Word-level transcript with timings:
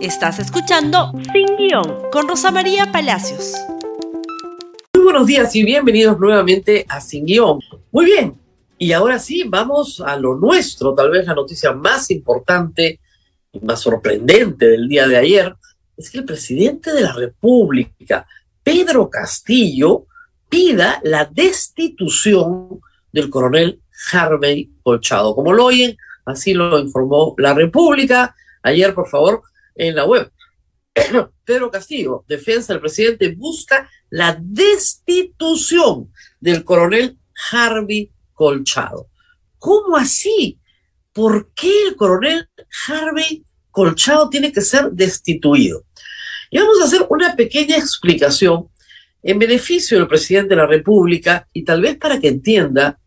Estás 0.00 0.38
escuchando 0.38 1.12
Sin 1.32 1.56
Guión 1.56 2.08
con 2.12 2.28
Rosa 2.28 2.52
María 2.52 2.92
Palacios. 2.92 3.54
Muy 4.94 5.02
buenos 5.02 5.26
días 5.26 5.56
y 5.56 5.64
bienvenidos 5.64 6.20
nuevamente 6.20 6.86
a 6.88 7.00
Sin 7.00 7.26
Guión. 7.26 7.58
Muy 7.90 8.04
bien, 8.04 8.38
y 8.78 8.92
ahora 8.92 9.18
sí, 9.18 9.42
vamos 9.44 10.00
a 10.00 10.16
lo 10.16 10.36
nuestro, 10.36 10.94
tal 10.94 11.10
vez 11.10 11.26
la 11.26 11.34
noticia 11.34 11.72
más 11.72 12.12
importante 12.12 13.00
y 13.50 13.58
más 13.58 13.80
sorprendente 13.80 14.68
del 14.68 14.88
día 14.88 15.08
de 15.08 15.16
ayer, 15.16 15.56
es 15.96 16.10
que 16.10 16.18
el 16.18 16.24
presidente 16.24 16.92
de 16.92 17.00
la 17.00 17.12
República, 17.12 18.24
Pedro 18.62 19.10
Castillo, 19.10 20.06
pida 20.48 21.00
la 21.02 21.24
destitución 21.24 22.80
del 23.12 23.30
coronel 23.30 23.80
Harvey 24.12 24.70
Colchado. 24.84 25.34
Como 25.34 25.52
lo 25.52 25.64
oyen, 25.64 25.96
así 26.24 26.54
lo 26.54 26.78
informó 26.78 27.34
la 27.36 27.52
República. 27.52 28.36
Ayer, 28.62 28.94
por 28.94 29.08
favor, 29.08 29.42
en 29.78 29.94
la 29.94 30.04
web. 30.04 30.30
Pedro 31.44 31.70
Castillo, 31.70 32.24
defensa 32.28 32.72
del 32.72 32.80
presidente, 32.80 33.34
busca 33.34 33.88
la 34.10 34.38
destitución 34.40 36.12
del 36.40 36.64
coronel 36.64 37.16
Harvey 37.50 38.10
Colchado. 38.34 39.08
¿Cómo 39.58 39.96
así? 39.96 40.58
¿Por 41.12 41.52
qué 41.54 41.88
el 41.88 41.96
coronel 41.96 42.48
Harvey 42.86 43.44
Colchado 43.70 44.28
tiene 44.28 44.52
que 44.52 44.60
ser 44.60 44.90
destituido? 44.92 45.84
Y 46.50 46.58
vamos 46.58 46.80
a 46.80 46.84
hacer 46.84 47.06
una 47.08 47.34
pequeña 47.34 47.76
explicación 47.76 48.68
en 49.22 49.38
beneficio 49.38 49.98
del 49.98 50.08
presidente 50.08 50.50
de 50.50 50.56
la 50.56 50.66
República 50.66 51.46
y 51.52 51.64
tal 51.64 51.82
vez 51.82 51.96
para 51.96 52.20
que 52.20 52.28
entienda 52.28 52.98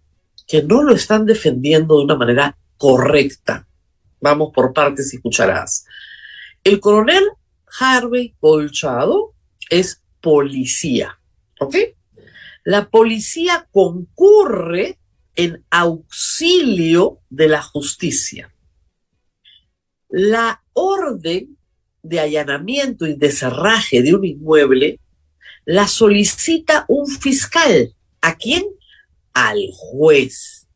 que 0.48 0.62
no 0.62 0.84
lo 0.84 0.94
están 0.94 1.26
defendiendo 1.26 1.98
de 1.98 2.04
una 2.04 2.16
manera 2.16 2.58
correcta. 2.78 3.68
Vamos 4.20 4.52
por 4.54 4.74
partes 4.74 5.14
y 5.14 5.20
cucharadas. 5.20 5.86
El 6.64 6.80
coronel 6.80 7.24
Harvey 7.80 8.36
Colchado 8.40 9.34
es 9.70 10.04
policía, 10.22 11.20
¿ok? 11.60 11.76
La 12.64 12.90
policía 12.90 13.68
concurre 13.72 15.00
en 15.36 15.66
auxilio 15.70 17.20
de 17.30 17.48
la 17.48 17.62
justicia. 17.62 18.54
La 20.10 20.64
orden 20.74 21.58
de 22.04 22.20
allanamiento 22.20 23.08
y 23.08 23.16
de 23.16 23.32
cerraje 23.32 24.02
de 24.02 24.14
un 24.14 24.26
inmueble 24.26 25.00
la 25.66 25.88
solicita 25.88 26.86
un 26.88 27.08
fiscal. 27.08 27.94
¿A 28.22 28.36
quién? 28.36 28.66
Al 29.34 29.60
juez. 29.72 30.68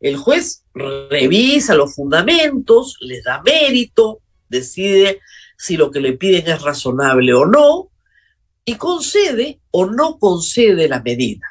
El 0.00 0.16
juez 0.16 0.64
revisa 0.74 1.74
los 1.74 1.94
fundamentos, 1.94 2.96
les 3.00 3.24
da 3.24 3.42
mérito, 3.42 4.20
decide 4.48 5.20
si 5.56 5.76
lo 5.76 5.90
que 5.90 6.00
le 6.00 6.12
piden 6.12 6.48
es 6.48 6.62
razonable 6.62 7.34
o 7.34 7.46
no 7.46 7.90
y 8.64 8.76
concede 8.76 9.60
o 9.70 9.86
no 9.86 10.18
concede 10.18 10.88
la 10.88 11.02
medida. 11.02 11.46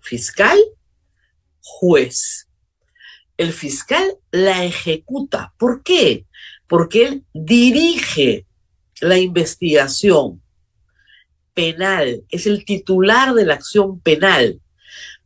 Fiscal, 0.00 0.58
juez. 1.60 2.48
El 3.36 3.52
fiscal 3.52 4.18
la 4.30 4.64
ejecuta. 4.64 5.52
¿Por 5.58 5.82
qué? 5.82 6.26
Porque 6.66 7.06
él 7.06 7.24
dirige 7.32 8.46
la 9.00 9.18
investigación 9.18 10.42
penal, 11.54 12.24
es 12.30 12.46
el 12.46 12.64
titular 12.64 13.34
de 13.34 13.44
la 13.44 13.54
acción 13.54 14.00
penal. 14.00 14.60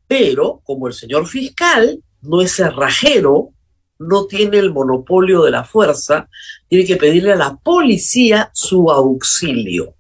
Pero 0.07 0.61
como 0.65 0.89
el 0.89 0.95
señor 0.95 1.27
fiscal 1.27 2.03
no 2.23 2.41
es 2.41 2.57
cerrajero, 2.57 3.54
no 3.99 4.27
tiene 4.27 4.59
el 4.59 4.73
monopolio 4.73 5.43
de 5.43 5.51
la 5.51 5.65
fuerza, 5.65 6.29
tiene 6.69 6.85
que 6.85 6.97
pedirle 6.97 7.33
a 7.33 7.37
la 7.37 7.57
policía 7.57 8.51
su 8.53 8.91
auxilio. 8.91 9.95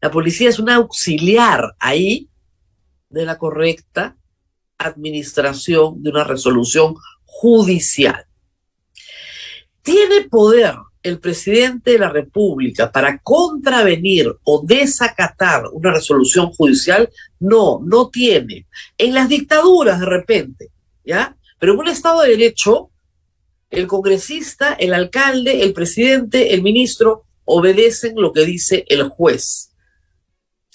La 0.00 0.10
policía 0.10 0.48
es 0.48 0.58
un 0.58 0.70
auxiliar 0.70 1.74
ahí 1.78 2.28
de 3.08 3.26
la 3.26 3.38
correcta 3.38 4.16
administración 4.78 6.02
de 6.02 6.10
una 6.10 6.24
resolución 6.24 6.94
judicial. 7.24 8.24
¿Tiene 9.82 10.28
poder 10.28 10.74
el 11.02 11.18
presidente 11.18 11.92
de 11.92 11.98
la 11.98 12.10
República 12.10 12.90
para 12.90 13.18
contravenir 13.18 14.34
o 14.44 14.62
desacatar 14.64 15.64
una 15.72 15.92
resolución 15.92 16.50
judicial? 16.52 17.10
No, 17.38 17.80
no 17.84 18.08
tiene. 18.08 18.66
En 18.96 19.14
las 19.14 19.28
dictaduras 19.28 20.00
de 20.00 20.06
repente, 20.06 20.70
¿ya? 21.04 21.36
Pero 21.60 21.74
en 21.74 21.78
un 21.78 21.88
Estado 21.88 22.22
de 22.22 22.30
Derecho, 22.30 22.90
el 23.68 23.86
congresista, 23.86 24.72
el 24.72 24.94
alcalde, 24.94 25.62
el 25.62 25.74
presidente, 25.74 26.54
el 26.54 26.62
ministro 26.62 27.26
obedecen 27.44 28.14
lo 28.16 28.32
que 28.32 28.46
dice 28.46 28.84
el 28.88 29.08
juez. 29.08 29.70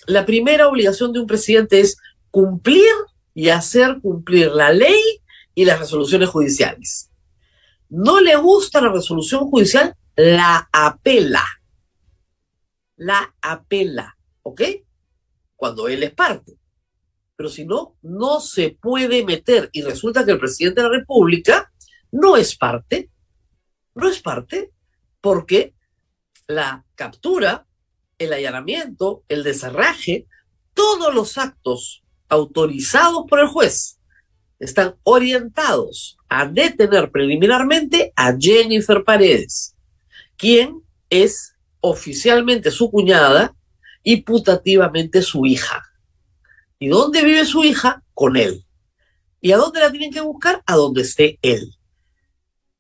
La 0.06 0.28
primera 0.28 0.68
obligación 0.68 1.12
de 1.12 1.20
un 1.20 1.28
presidente 1.28 1.80
es 1.80 1.98
cumplir 2.30 2.94
y 3.34 3.50
hacer 3.50 4.00
cumplir 4.00 4.52
la 4.52 4.72
ley 4.72 5.02
y 5.56 5.66
las 5.66 5.80
resoluciones 5.80 6.30
judiciales. 6.30 7.10
No 7.90 8.22
le 8.22 8.36
gusta 8.36 8.80
la 8.80 8.92
resolución 8.92 9.50
judicial, 9.50 9.96
la 10.16 10.70
apela. 10.72 11.44
La 12.96 13.34
apela, 13.42 14.16
¿ok? 14.44 14.62
Cuando 15.56 15.88
él 15.88 16.04
es 16.04 16.14
parte 16.14 16.60
pero 17.36 17.50
si 17.50 17.66
no, 17.66 17.96
no 18.02 18.40
se 18.40 18.78
puede 18.82 19.26
meter. 19.26 19.70
Y 19.74 19.82
resulta 19.82 20.26
que 20.26 20.32
el 20.32 20.40
presidente 20.40 20.82
de 20.82 20.88
la 20.88 20.98
República 20.98 21.72
no 22.12 22.38
es 22.38 22.56
parte, 22.56 23.10
no 23.94 24.10
es 24.10 24.22
parte, 24.22 24.72
porque 25.22 25.74
la 26.48 26.86
captura, 26.96 27.66
el 28.18 28.34
allanamiento, 28.34 29.24
el 29.28 29.44
desarraje, 29.44 30.28
todos 30.74 31.14
los 31.14 31.38
actos 31.38 32.04
autorizados 32.30 33.26
por 33.28 33.40
el 33.40 33.48
juez 33.48 34.00
están 34.60 34.96
orientados 35.04 36.18
a 36.30 36.48
detener 36.48 37.12
preliminarmente 37.12 38.14
a 38.16 38.36
Jennifer 38.38 39.04
Paredes, 39.04 39.76
quien 40.38 40.82
es 41.10 41.56
oficialmente 41.82 42.72
su 42.72 42.90
cuñada 42.90 43.56
y 44.04 44.22
putativamente 44.22 45.22
su 45.22 45.46
hija. 45.46 45.84
¿Y 46.80 46.88
dónde 46.90 47.24
vive 47.24 47.46
su 47.46 47.64
hija? 47.64 48.04
Con 48.14 48.38
él. 48.38 48.66
¿Y 49.42 49.52
a 49.52 49.58
dónde 49.58 49.80
la 49.80 49.92
tienen 49.92 50.12
que 50.12 50.22
buscar? 50.22 50.64
A 50.66 50.76
donde 50.76 51.02
esté 51.02 51.40
él. 51.42 51.76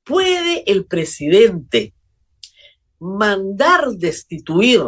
¿Puede 0.03 0.69
el 0.71 0.85
presidente 0.85 1.93
mandar 2.99 3.89
destituir 3.91 4.81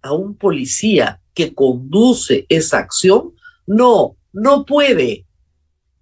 a 0.00 0.12
un 0.12 0.36
policía 0.36 1.20
que 1.34 1.54
conduce 1.54 2.46
esa 2.48 2.78
acción? 2.78 3.34
No, 3.66 4.16
no 4.32 4.64
puede. 4.64 5.26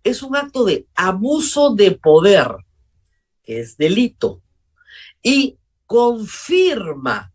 Es 0.03 0.23
un 0.23 0.37
acto 0.37 0.65
de 0.65 0.87
abuso 0.95 1.75
de 1.75 1.93
poder, 1.93 2.49
que 3.43 3.61
es 3.61 3.77
delito. 3.77 4.43
Y 5.23 5.59
confirma 5.87 7.33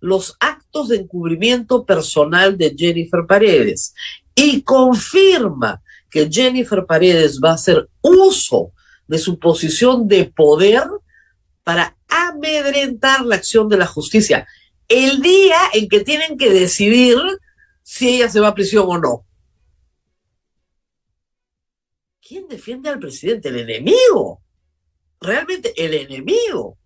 los 0.00 0.36
actos 0.40 0.88
de 0.88 0.96
encubrimiento 0.96 1.84
personal 1.86 2.58
de 2.58 2.74
Jennifer 2.76 3.24
Paredes 3.26 3.94
y 4.34 4.62
confirma 4.62 5.82
que 6.10 6.28
Jennifer 6.30 6.84
Paredes 6.86 7.40
va 7.42 7.50
a 7.50 7.54
hacer 7.54 7.88
uso 8.00 8.72
de 9.06 9.18
su 9.18 9.38
posición 9.38 10.08
de 10.08 10.24
poder 10.24 10.84
para 11.64 11.96
amedrentar 12.08 13.24
la 13.24 13.36
acción 13.36 13.68
de 13.68 13.76
la 13.76 13.86
justicia 13.86 14.46
el 14.88 15.22
día 15.22 15.58
en 15.72 15.88
que 15.88 16.00
tienen 16.00 16.36
que 16.36 16.50
decidir 16.50 17.18
si 17.82 18.16
ella 18.16 18.28
se 18.28 18.40
va 18.40 18.48
a 18.48 18.54
prisión 18.54 18.86
o 18.88 18.98
no. 18.98 19.26
¿Quién 22.20 22.46
defiende 22.48 22.88
al 22.88 22.98
presidente? 22.98 23.48
El 23.48 23.60
enemigo. 23.60 24.42
Realmente 25.20 25.72
el 25.82 25.94
enemigo. 25.94 26.78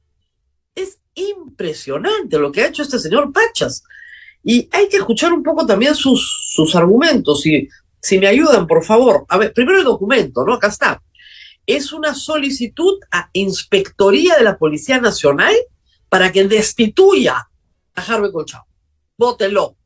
Es 0.74 1.00
impresionante 1.14 2.38
lo 2.38 2.52
que 2.52 2.62
ha 2.62 2.68
hecho 2.68 2.82
este 2.82 2.98
señor 2.98 3.32
Pachas. 3.32 3.82
Y 4.48 4.68
hay 4.70 4.88
que 4.88 4.98
escuchar 4.98 5.32
un 5.32 5.42
poco 5.42 5.66
también 5.66 5.96
sus, 5.96 6.52
sus 6.54 6.76
argumentos. 6.76 7.44
Y 7.46 7.68
si 8.00 8.16
me 8.20 8.28
ayudan, 8.28 8.68
por 8.68 8.84
favor. 8.84 9.26
A 9.28 9.38
ver, 9.38 9.52
primero 9.52 9.80
el 9.80 9.84
documento, 9.84 10.44
¿no? 10.44 10.54
Acá 10.54 10.68
está. 10.68 11.02
Es 11.66 11.92
una 11.92 12.14
solicitud 12.14 13.00
a 13.10 13.28
Inspectoría 13.32 14.36
de 14.36 14.44
la 14.44 14.56
Policía 14.56 15.00
Nacional 15.00 15.52
para 16.08 16.30
que 16.30 16.46
destituya 16.46 17.48
a 17.96 18.00
Harvey 18.00 18.30
Colchado. 18.30 18.66
Vótenlo. 19.18 19.76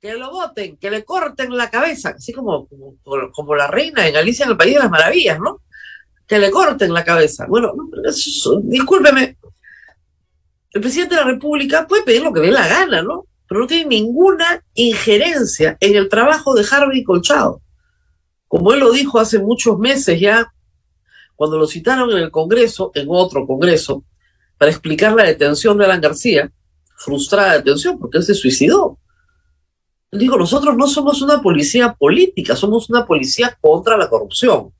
Que 0.00 0.14
lo 0.14 0.32
voten, 0.32 0.76
que 0.76 0.90
le 0.90 1.04
corten 1.04 1.56
la 1.56 1.70
cabeza, 1.70 2.14
así 2.16 2.32
como, 2.32 2.66
como, 2.66 3.30
como 3.30 3.54
la 3.54 3.68
reina 3.68 4.08
en 4.08 4.16
Alicia 4.16 4.44
en 4.44 4.50
el 4.50 4.56
País 4.56 4.74
de 4.74 4.80
las 4.80 4.90
Maravillas, 4.90 5.38
¿no? 5.38 5.62
Que 6.26 6.40
le 6.40 6.50
corten 6.50 6.92
la 6.92 7.04
cabeza. 7.04 7.46
Bueno, 7.46 7.72
discúlpeme, 8.64 9.38
el 10.72 10.80
presidente 10.80 11.14
de 11.14 11.20
la 11.20 11.28
República 11.28 11.86
puede 11.86 12.02
pedir 12.02 12.22
lo 12.22 12.32
que 12.32 12.40
dé 12.40 12.50
la 12.50 12.66
gana, 12.66 13.02
¿no? 13.02 13.26
Pero 13.48 13.60
no 13.60 13.66
tiene 13.66 13.86
ninguna 13.86 14.64
injerencia 14.74 15.76
en 15.80 15.96
el 15.96 16.08
trabajo 16.08 16.54
de 16.54 16.66
Harvey 16.70 17.04
Colchado. 17.04 17.60
Como 18.48 18.72
él 18.72 18.80
lo 18.80 18.92
dijo 18.92 19.18
hace 19.18 19.38
muchos 19.38 19.78
meses 19.78 20.20
ya, 20.20 20.52
cuando 21.34 21.58
lo 21.58 21.66
citaron 21.66 22.10
en 22.12 22.18
el 22.18 22.30
Congreso, 22.30 22.90
en 22.94 23.06
otro 23.10 23.46
Congreso, 23.46 24.04
para 24.58 24.70
explicar 24.70 25.14
la 25.14 25.24
detención 25.24 25.76
de 25.76 25.84
Alan 25.84 26.00
García, 26.00 26.50
frustrada 26.96 27.54
detención 27.54 27.98
porque 27.98 28.18
él 28.18 28.24
se 28.24 28.34
suicidó. 28.34 28.98
Él 30.10 30.20
dijo, 30.20 30.38
nosotros 30.38 30.76
no 30.76 30.86
somos 30.86 31.20
una 31.20 31.42
policía 31.42 31.94
política, 31.94 32.56
somos 32.56 32.88
una 32.88 33.06
policía 33.06 33.56
contra 33.60 33.96
la 33.96 34.08
corrupción. 34.08 34.72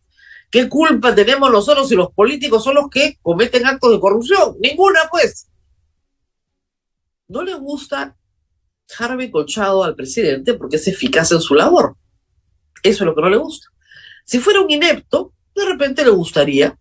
¿Qué 0.50 0.68
culpa 0.68 1.14
tenemos 1.14 1.50
nosotros 1.50 1.88
si 1.88 1.96
los 1.96 2.12
políticos 2.12 2.64
son 2.64 2.76
los 2.76 2.88
que 2.88 3.18
cometen 3.20 3.66
actos 3.66 3.90
de 3.90 4.00
corrupción? 4.00 4.56
Ninguna, 4.60 5.00
pues. 5.10 5.48
No 7.28 7.42
le 7.42 7.54
gusta 7.54 8.16
Harvey 8.98 9.30
Colchado 9.30 9.84
al 9.84 9.94
presidente 9.94 10.54
porque 10.54 10.76
es 10.76 10.86
eficaz 10.88 11.32
en 11.32 11.40
su 11.40 11.54
labor. 11.54 11.96
Eso 12.82 13.04
es 13.04 13.06
lo 13.06 13.14
que 13.14 13.22
no 13.22 13.30
le 13.30 13.36
gusta. 13.36 13.68
Si 14.24 14.38
fuera 14.38 14.60
un 14.60 14.70
inepto, 14.70 15.32
de 15.54 15.64
repente 15.64 16.04
le 16.04 16.10
gustaría, 16.10 16.78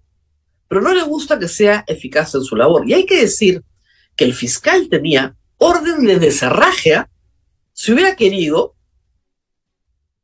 pero 0.68 0.82
no 0.82 0.94
le 0.94 1.04
gusta 1.04 1.40
que 1.40 1.48
sea 1.48 1.84
eficaz 1.88 2.36
en 2.36 2.44
su 2.44 2.56
labor. 2.56 2.88
Y 2.88 2.94
hay 2.94 3.06
que 3.06 3.22
decir 3.22 3.64
que 4.16 4.26
el 4.26 4.34
fiscal 4.34 4.88
tenía 4.90 5.36
orden 5.58 6.06
de 6.06 6.20
desarraje, 6.20 6.96
¿ah? 6.96 7.10
si 7.74 7.94
hubiera 7.94 8.16
querido, 8.16 8.76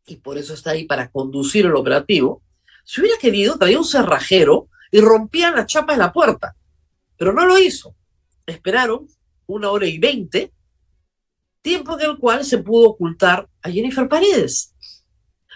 y 0.06 0.18
por 0.18 0.38
eso 0.38 0.54
está 0.54 0.72
ahí 0.72 0.86
para 0.86 1.10
conducir 1.10 1.66
el 1.66 1.76
operativo, 1.76 2.44
si 2.84 3.02
hubiera 3.02 3.18
querido, 3.18 3.58
traía 3.58 3.78
un 3.78 3.86
cerrajero 3.86 4.68
y 4.92 5.00
rompía 5.00 5.52
la 5.52 5.66
chapa 5.66 5.94
de 5.94 6.00
la 6.00 6.12
puerta, 6.12 6.56
pero 7.18 7.34
no 7.34 7.46
lo 7.46 7.58
hizo. 7.60 7.96
Esperaron 8.46 9.08
una 9.46 9.70
hora 9.70 9.86
y 9.86 9.98
veinte, 9.98 10.52
tiempo 11.62 12.00
en 12.00 12.10
el 12.10 12.18
cual 12.18 12.44
se 12.44 12.58
pudo 12.58 12.90
ocultar 12.90 13.48
a 13.62 13.70
Jennifer 13.70 14.08
Paredes. 14.08 14.74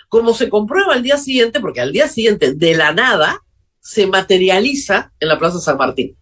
Como 0.09 0.33
se 0.33 0.49
comprueba 0.49 0.93
al 0.93 1.03
día 1.03 1.17
siguiente, 1.17 1.59
porque 1.59 1.81
al 1.81 1.91
día 1.91 2.07
siguiente, 2.07 2.53
de 2.53 2.75
la 2.75 2.93
nada, 2.93 3.41
se 3.79 4.07
materializa 4.07 5.11
en 5.19 5.27
la 5.27 5.39
Plaza 5.39 5.59
San 5.59 5.77
Martín. 5.77 6.17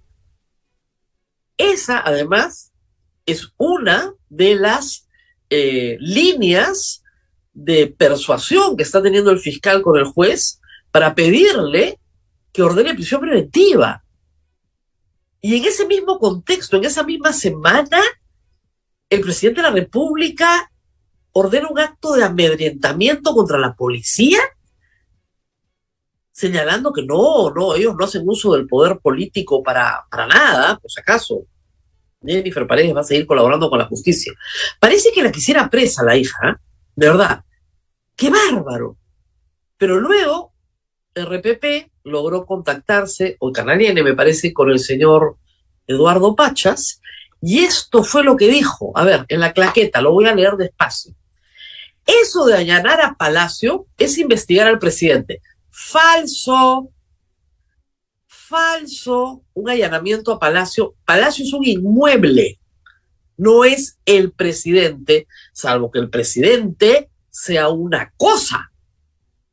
Esa, 1.57 1.99
además, 1.99 2.71
es 3.25 3.53
una 3.57 4.13
de 4.29 4.55
las 4.55 5.07
eh, 5.49 5.97
líneas 5.99 7.03
de 7.53 7.87
persuasión 7.87 8.75
que 8.75 8.83
está 8.83 9.01
teniendo 9.01 9.31
el 9.31 9.39
fiscal 9.39 9.81
con 9.81 9.97
el 9.97 10.05
juez 10.05 10.59
para 10.91 11.13
pedirle 11.13 11.99
que 12.51 12.63
ordene 12.63 12.93
prisión 12.93 13.21
preventiva. 13.21 14.03
Y 15.41 15.57
en 15.57 15.65
ese 15.65 15.85
mismo 15.85 16.19
contexto, 16.19 16.77
en 16.77 16.85
esa 16.85 17.03
misma 17.03 17.33
semana, 17.33 18.01
el 19.13 19.21
presidente 19.21 19.61
de 19.61 19.67
la 19.67 19.73
República 19.73 20.71
ordena 21.33 21.67
un 21.69 21.79
acto 21.79 22.13
de 22.13 22.23
amedrentamiento 22.23 23.33
contra 23.33 23.57
la 23.57 23.75
policía, 23.75 24.39
señalando 26.31 26.91
que 26.91 27.03
no, 27.03 27.51
no, 27.51 27.75
ellos 27.75 27.95
no 27.97 28.05
hacen 28.05 28.23
uso 28.25 28.53
del 28.53 28.67
poder 28.67 28.99
político 28.99 29.61
para, 29.61 30.05
para 30.09 30.27
nada, 30.27 30.77
por 30.77 30.89
si 30.89 30.99
acaso. 30.99 31.45
Jennifer 32.25 32.65
Paredes 32.65 32.95
va 32.95 33.01
a 33.01 33.03
seguir 33.03 33.27
colaborando 33.27 33.69
con 33.69 33.79
la 33.79 33.85
justicia. 33.85 34.33
Parece 34.79 35.11
que 35.11 35.23
la 35.23 35.31
quisiera 35.31 35.69
presa 35.69 36.03
la 36.03 36.15
hija, 36.15 36.49
¿eh? 36.49 36.55
de 36.95 37.09
verdad. 37.09 37.43
¡Qué 38.15 38.29
bárbaro! 38.29 38.97
Pero 39.77 39.99
luego, 39.99 40.53
RPP 41.15 41.91
logró 42.03 42.45
contactarse, 42.45 43.35
o 43.39 43.51
Canal 43.51 43.81
N 43.81 44.01
me 44.01 44.13
parece, 44.13 44.53
con 44.53 44.69
el 44.69 44.79
señor 44.79 45.37
Eduardo 45.87 46.35
Pachas, 46.35 47.01
y 47.45 47.65
esto 47.65 48.05
fue 48.05 48.23
lo 48.23 48.37
que 48.37 48.47
dijo. 48.47 48.93
A 48.95 49.03
ver, 49.03 49.25
en 49.27 49.41
la 49.41 49.51
claqueta, 49.51 50.01
lo 50.01 50.13
voy 50.13 50.27
a 50.27 50.33
leer 50.33 50.55
despacio. 50.55 51.13
Eso 52.05 52.45
de 52.45 52.55
allanar 52.55 53.01
a 53.01 53.15
Palacio 53.15 53.85
es 53.97 54.17
investigar 54.17 54.65
al 54.65 54.79
presidente. 54.79 55.41
Falso. 55.69 56.89
Falso. 58.25 59.43
Un 59.55 59.69
allanamiento 59.69 60.31
a 60.31 60.39
Palacio. 60.39 60.95
Palacio 61.03 61.43
es 61.43 61.51
un 61.51 61.65
inmueble. 61.65 62.59
No 63.35 63.65
es 63.65 63.97
el 64.05 64.31
presidente, 64.31 65.27
salvo 65.51 65.91
que 65.91 65.99
el 65.99 66.09
presidente 66.09 67.09
sea 67.29 67.67
una 67.67 68.13
cosa. 68.15 68.71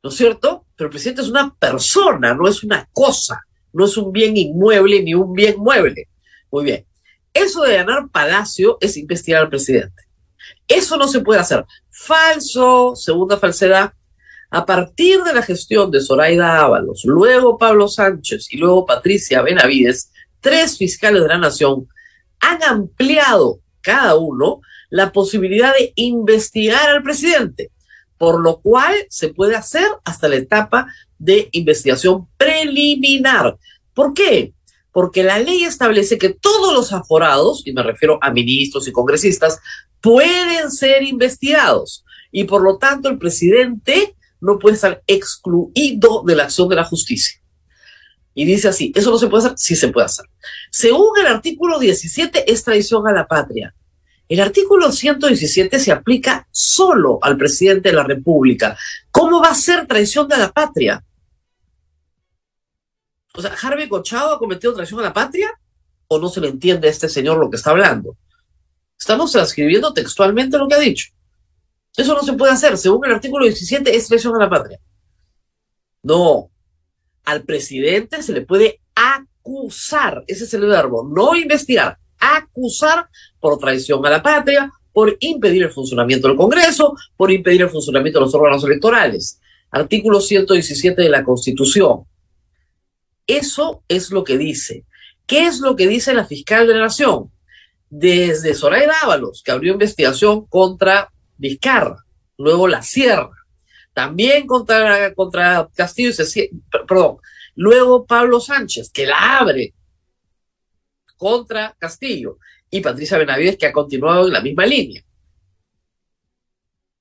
¿No 0.00 0.10
es 0.10 0.16
cierto? 0.16 0.64
Pero 0.76 0.86
el 0.86 0.92
presidente 0.92 1.22
es 1.22 1.28
una 1.28 1.52
persona, 1.56 2.34
no 2.34 2.46
es 2.46 2.62
una 2.62 2.88
cosa. 2.92 3.44
No 3.72 3.84
es 3.84 3.96
un 3.96 4.12
bien 4.12 4.36
inmueble 4.36 5.02
ni 5.02 5.12
un 5.12 5.32
bien 5.32 5.56
mueble. 5.58 6.08
Muy 6.52 6.64
bien. 6.64 6.86
Eso 7.32 7.62
de 7.62 7.76
ganar 7.76 8.08
Palacio 8.10 8.78
es 8.80 8.96
investigar 8.96 9.42
al 9.42 9.48
presidente. 9.48 10.04
Eso 10.66 10.96
no 10.96 11.08
se 11.08 11.20
puede 11.20 11.40
hacer. 11.40 11.64
Falso, 11.90 12.94
segunda 12.96 13.36
falsedad. 13.36 13.92
A 14.50 14.66
partir 14.66 15.22
de 15.22 15.32
la 15.32 15.42
gestión 15.42 15.90
de 15.90 16.00
Zoraida 16.00 16.60
Ábalos, 16.60 17.02
luego 17.04 17.56
Pablo 17.56 17.86
Sánchez 17.86 18.48
y 18.50 18.56
luego 18.56 18.84
Patricia 18.84 19.42
Benavides, 19.42 20.10
tres 20.40 20.76
fiscales 20.76 21.22
de 21.22 21.28
la 21.28 21.38
nación 21.38 21.86
han 22.40 22.62
ampliado 22.62 23.60
cada 23.80 24.16
uno 24.16 24.60
la 24.88 25.12
posibilidad 25.12 25.72
de 25.78 25.92
investigar 25.94 26.90
al 26.90 27.02
presidente, 27.02 27.70
por 28.18 28.40
lo 28.40 28.60
cual 28.60 28.94
se 29.08 29.28
puede 29.28 29.54
hacer 29.54 29.86
hasta 30.04 30.28
la 30.28 30.36
etapa 30.36 30.88
de 31.18 31.48
investigación 31.52 32.26
preliminar. 32.36 33.56
¿Por 33.94 34.14
qué? 34.14 34.52
Porque 34.92 35.22
la 35.22 35.38
ley 35.38 35.64
establece 35.64 36.18
que 36.18 36.30
todos 36.30 36.74
los 36.74 36.92
aforados, 36.92 37.62
y 37.64 37.72
me 37.72 37.82
refiero 37.82 38.18
a 38.22 38.32
ministros 38.32 38.88
y 38.88 38.92
congresistas, 38.92 39.58
pueden 40.00 40.70
ser 40.70 41.02
investigados 41.02 42.04
y 42.32 42.44
por 42.44 42.62
lo 42.62 42.78
tanto 42.78 43.08
el 43.08 43.18
presidente 43.18 44.14
no 44.40 44.58
puede 44.58 44.76
estar 44.76 45.02
excluido 45.06 46.22
de 46.24 46.36
la 46.36 46.44
acción 46.44 46.68
de 46.68 46.76
la 46.76 46.84
justicia. 46.84 47.40
Y 48.34 48.44
dice 48.44 48.68
así, 48.68 48.92
¿eso 48.94 49.10
no 49.10 49.18
se 49.18 49.26
puede 49.26 49.44
hacer? 49.44 49.58
Sí 49.58 49.76
se 49.76 49.88
puede 49.88 50.06
hacer. 50.06 50.24
Según 50.70 51.18
el 51.18 51.26
artículo 51.26 51.78
17, 51.78 52.50
es 52.50 52.64
traición 52.64 53.06
a 53.06 53.12
la 53.12 53.26
patria. 53.26 53.74
El 54.28 54.40
artículo 54.40 54.92
117 54.92 55.80
se 55.80 55.90
aplica 55.90 56.46
solo 56.52 57.18
al 57.20 57.36
presidente 57.36 57.88
de 57.90 57.96
la 57.96 58.04
República. 58.04 58.78
¿Cómo 59.10 59.42
va 59.42 59.50
a 59.50 59.54
ser 59.54 59.86
traición 59.86 60.28
de 60.28 60.38
la 60.38 60.52
patria? 60.52 61.04
O 63.34 63.42
sea, 63.42 63.54
¿Harvey 63.62 63.88
Cochado 63.88 64.34
ha 64.34 64.38
cometido 64.38 64.74
traición 64.74 65.00
a 65.00 65.04
la 65.04 65.12
patria? 65.12 65.50
¿O 66.08 66.18
no 66.18 66.28
se 66.28 66.40
le 66.40 66.48
entiende 66.48 66.88
a 66.88 66.90
este 66.90 67.08
señor 67.08 67.38
lo 67.38 67.48
que 67.48 67.56
está 67.56 67.70
hablando? 67.70 68.16
Estamos 68.98 69.32
transcribiendo 69.32 69.94
textualmente 69.94 70.58
lo 70.58 70.68
que 70.68 70.74
ha 70.74 70.80
dicho. 70.80 71.08
Eso 71.96 72.14
no 72.14 72.22
se 72.22 72.32
puede 72.34 72.52
hacer. 72.52 72.76
Según 72.76 73.04
el 73.06 73.12
artículo 73.12 73.44
17, 73.44 73.94
es 73.94 74.08
traición 74.08 74.34
a 74.36 74.38
la 74.38 74.50
patria. 74.50 74.78
No. 76.02 76.50
Al 77.24 77.42
presidente 77.42 78.22
se 78.22 78.32
le 78.32 78.42
puede 78.42 78.80
acusar, 78.94 80.24
ese 80.26 80.44
es 80.44 80.54
el 80.54 80.66
verbo, 80.66 81.08
no 81.08 81.34
investigar, 81.36 81.98
acusar 82.18 83.08
por 83.38 83.58
traición 83.58 84.04
a 84.04 84.10
la 84.10 84.22
patria, 84.22 84.70
por 84.92 85.16
impedir 85.20 85.62
el 85.62 85.70
funcionamiento 85.70 86.28
del 86.28 86.36
Congreso, 86.36 86.94
por 87.16 87.30
impedir 87.30 87.62
el 87.62 87.70
funcionamiento 87.70 88.18
de 88.18 88.24
los 88.26 88.34
órganos 88.34 88.64
electorales. 88.64 89.40
Artículo 89.70 90.20
117 90.20 91.00
de 91.00 91.08
la 91.08 91.22
Constitución. 91.22 92.04
Eso 93.26 93.84
es 93.88 94.10
lo 94.10 94.24
que 94.24 94.38
dice. 94.38 94.84
¿Qué 95.26 95.46
es 95.46 95.60
lo 95.60 95.76
que 95.76 95.86
dice 95.86 96.14
la 96.14 96.24
fiscal 96.24 96.66
de 96.66 96.74
la 96.74 96.80
Nación? 96.80 97.30
Desde 97.88 98.54
Soraya 98.54 98.92
Ábalos, 99.02 99.42
que 99.44 99.52
abrió 99.52 99.72
investigación 99.72 100.46
contra 100.46 101.12
Vizcarra, 101.36 102.04
luego 102.36 102.68
la 102.68 102.82
Sierra, 102.82 103.30
también 103.92 104.46
contra, 104.46 105.14
contra 105.14 105.68
Castillo, 105.74 106.12
perdón, 106.86 107.18
luego 107.54 108.06
Pablo 108.06 108.40
Sánchez, 108.40 108.90
que 108.92 109.06
la 109.06 109.38
abre 109.38 109.74
contra 111.16 111.76
Castillo, 111.78 112.38
y 112.70 112.80
Patricia 112.80 113.18
Benavides, 113.18 113.56
que 113.56 113.66
ha 113.66 113.72
continuado 113.72 114.26
en 114.26 114.32
la 114.32 114.40
misma 114.40 114.64
línea. 114.64 115.04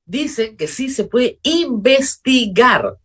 Dicen 0.06 0.58
que 0.58 0.68
sí 0.68 0.90
se 0.90 1.04
puede 1.04 1.40
investigar, 1.44 2.98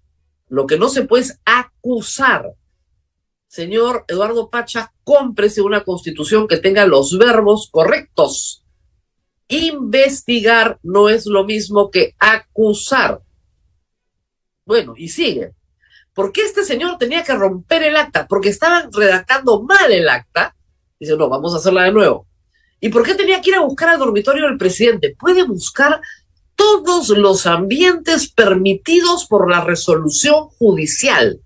lo 0.48 0.66
que 0.66 0.78
no 0.78 0.88
se 0.88 1.04
puede 1.04 1.24
es 1.24 1.40
acusar 1.44 2.54
señor 3.54 4.04
Eduardo 4.08 4.50
Pacha, 4.50 4.92
cómprese 5.04 5.62
una 5.62 5.84
constitución 5.84 6.48
que 6.48 6.56
tenga 6.56 6.86
los 6.86 7.16
verbos 7.16 7.68
correctos. 7.70 8.64
Investigar 9.46 10.80
no 10.82 11.08
es 11.08 11.26
lo 11.26 11.44
mismo 11.44 11.88
que 11.88 12.16
acusar. 12.18 13.22
Bueno, 14.66 14.94
y 14.96 15.08
sigue. 15.08 15.52
¿Por 16.12 16.32
qué 16.32 16.42
este 16.42 16.64
señor 16.64 16.98
tenía 16.98 17.22
que 17.22 17.34
romper 17.34 17.84
el 17.84 17.96
acta? 17.96 18.26
Porque 18.26 18.48
estaban 18.48 18.92
redactando 18.92 19.62
mal 19.62 19.92
el 19.92 20.08
acta. 20.08 20.56
Dice, 20.98 21.16
no, 21.16 21.28
vamos 21.28 21.54
a 21.54 21.58
hacerla 21.58 21.84
de 21.84 21.92
nuevo. 21.92 22.26
¿Y 22.80 22.88
por 22.88 23.04
qué 23.04 23.14
tenía 23.14 23.40
que 23.40 23.50
ir 23.50 23.56
a 23.56 23.60
buscar 23.60 23.90
al 23.90 24.00
dormitorio 24.00 24.48
del 24.48 24.58
presidente? 24.58 25.14
Puede 25.16 25.44
buscar 25.44 26.00
todos 26.56 27.10
los 27.10 27.46
ambientes 27.46 28.32
permitidos 28.32 29.26
por 29.26 29.48
la 29.48 29.62
resolución 29.62 30.48
judicial. 30.58 31.43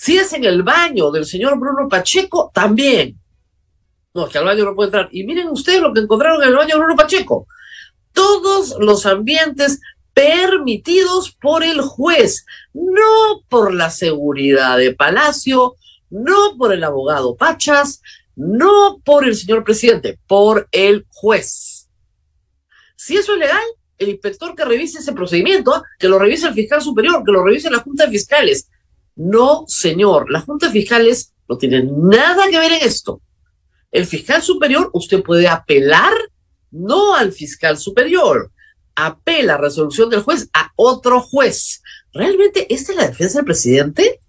Si 0.00 0.16
es 0.16 0.32
en 0.32 0.44
el 0.44 0.62
baño 0.62 1.10
del 1.10 1.26
señor 1.26 1.58
Bruno 1.58 1.88
Pacheco, 1.88 2.52
también. 2.54 3.20
No, 4.14 4.26
es 4.26 4.32
que 4.32 4.38
al 4.38 4.44
baño 4.44 4.64
no 4.64 4.76
puede 4.76 4.86
entrar. 4.86 5.08
Y 5.10 5.24
miren 5.24 5.48
ustedes 5.48 5.80
lo 5.80 5.92
que 5.92 5.98
encontraron 5.98 6.40
en 6.40 6.50
el 6.50 6.54
baño 6.54 6.74
de 6.74 6.78
Bruno 6.78 6.94
Pacheco. 6.94 7.48
Todos 8.12 8.76
los 8.78 9.06
ambientes 9.06 9.80
permitidos 10.14 11.32
por 11.40 11.64
el 11.64 11.80
juez, 11.80 12.46
no 12.74 13.42
por 13.48 13.74
la 13.74 13.90
seguridad 13.90 14.78
de 14.78 14.94
Palacio, 14.94 15.74
no 16.10 16.56
por 16.56 16.72
el 16.72 16.84
abogado 16.84 17.34
Pachas, 17.34 18.00
no 18.36 19.00
por 19.04 19.24
el 19.24 19.34
señor 19.34 19.64
presidente, 19.64 20.20
por 20.28 20.68
el 20.70 21.06
juez. 21.08 21.88
Si 22.94 23.16
eso 23.16 23.32
es 23.32 23.40
legal, 23.40 23.66
el 23.98 24.10
inspector 24.10 24.54
que 24.54 24.64
revise 24.64 25.00
ese 25.00 25.12
procedimiento, 25.12 25.82
que 25.98 26.06
lo 26.06 26.20
revise 26.20 26.46
el 26.46 26.54
fiscal 26.54 26.80
superior, 26.80 27.24
que 27.24 27.32
lo 27.32 27.42
revise 27.42 27.68
la 27.68 27.80
Junta 27.80 28.06
de 28.06 28.12
Fiscales. 28.12 28.70
No, 29.18 29.64
señor, 29.66 30.30
la 30.30 30.42
Junta 30.42 30.66
de 30.66 30.72
Fiscales 30.72 31.34
no 31.48 31.58
tiene 31.58 31.82
nada 31.82 32.48
que 32.48 32.58
ver 32.58 32.70
en 32.70 32.82
esto. 32.82 33.20
El 33.90 34.06
fiscal 34.06 34.42
superior, 34.42 34.90
usted 34.92 35.24
puede 35.24 35.48
apelar 35.48 36.12
no 36.70 37.16
al 37.16 37.32
fiscal 37.32 37.76
superior, 37.78 38.52
apela 38.94 39.54
a 39.54 39.58
resolución 39.58 40.08
del 40.08 40.22
juez 40.22 40.48
a 40.52 40.70
otro 40.76 41.20
juez. 41.20 41.82
¿Realmente 42.12 42.72
esta 42.72 42.92
es 42.92 42.98
la 42.98 43.08
defensa 43.08 43.38
del 43.38 43.46
presidente? 43.46 44.20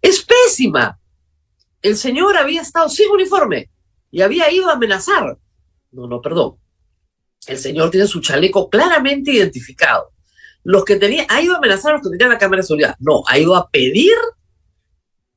Es 0.00 0.24
pésima. 0.24 0.98
El 1.82 1.98
señor 1.98 2.38
había 2.38 2.62
estado 2.62 2.88
sin 2.88 3.10
uniforme 3.10 3.70
y 4.10 4.22
había 4.22 4.50
ido 4.50 4.70
a 4.70 4.74
amenazar. 4.74 5.36
No, 5.92 6.06
no, 6.06 6.22
perdón. 6.22 6.56
El 7.46 7.58
señor 7.58 7.90
tiene 7.90 8.06
su 8.06 8.22
chaleco 8.22 8.70
claramente 8.70 9.30
identificado. 9.32 10.10
Los 10.68 10.84
que 10.84 10.96
tenía, 10.96 11.24
ha 11.30 11.40
ido 11.40 11.54
a 11.54 11.56
amenazar 11.56 11.92
a 11.92 11.94
los 11.94 12.02
que 12.02 12.10
tenían 12.10 12.28
la 12.28 12.36
cámara 12.36 12.60
de 12.60 12.66
seguridad. 12.66 12.94
No, 12.98 13.22
ha 13.26 13.38
ido 13.38 13.56
a 13.56 13.70
pedir 13.70 14.12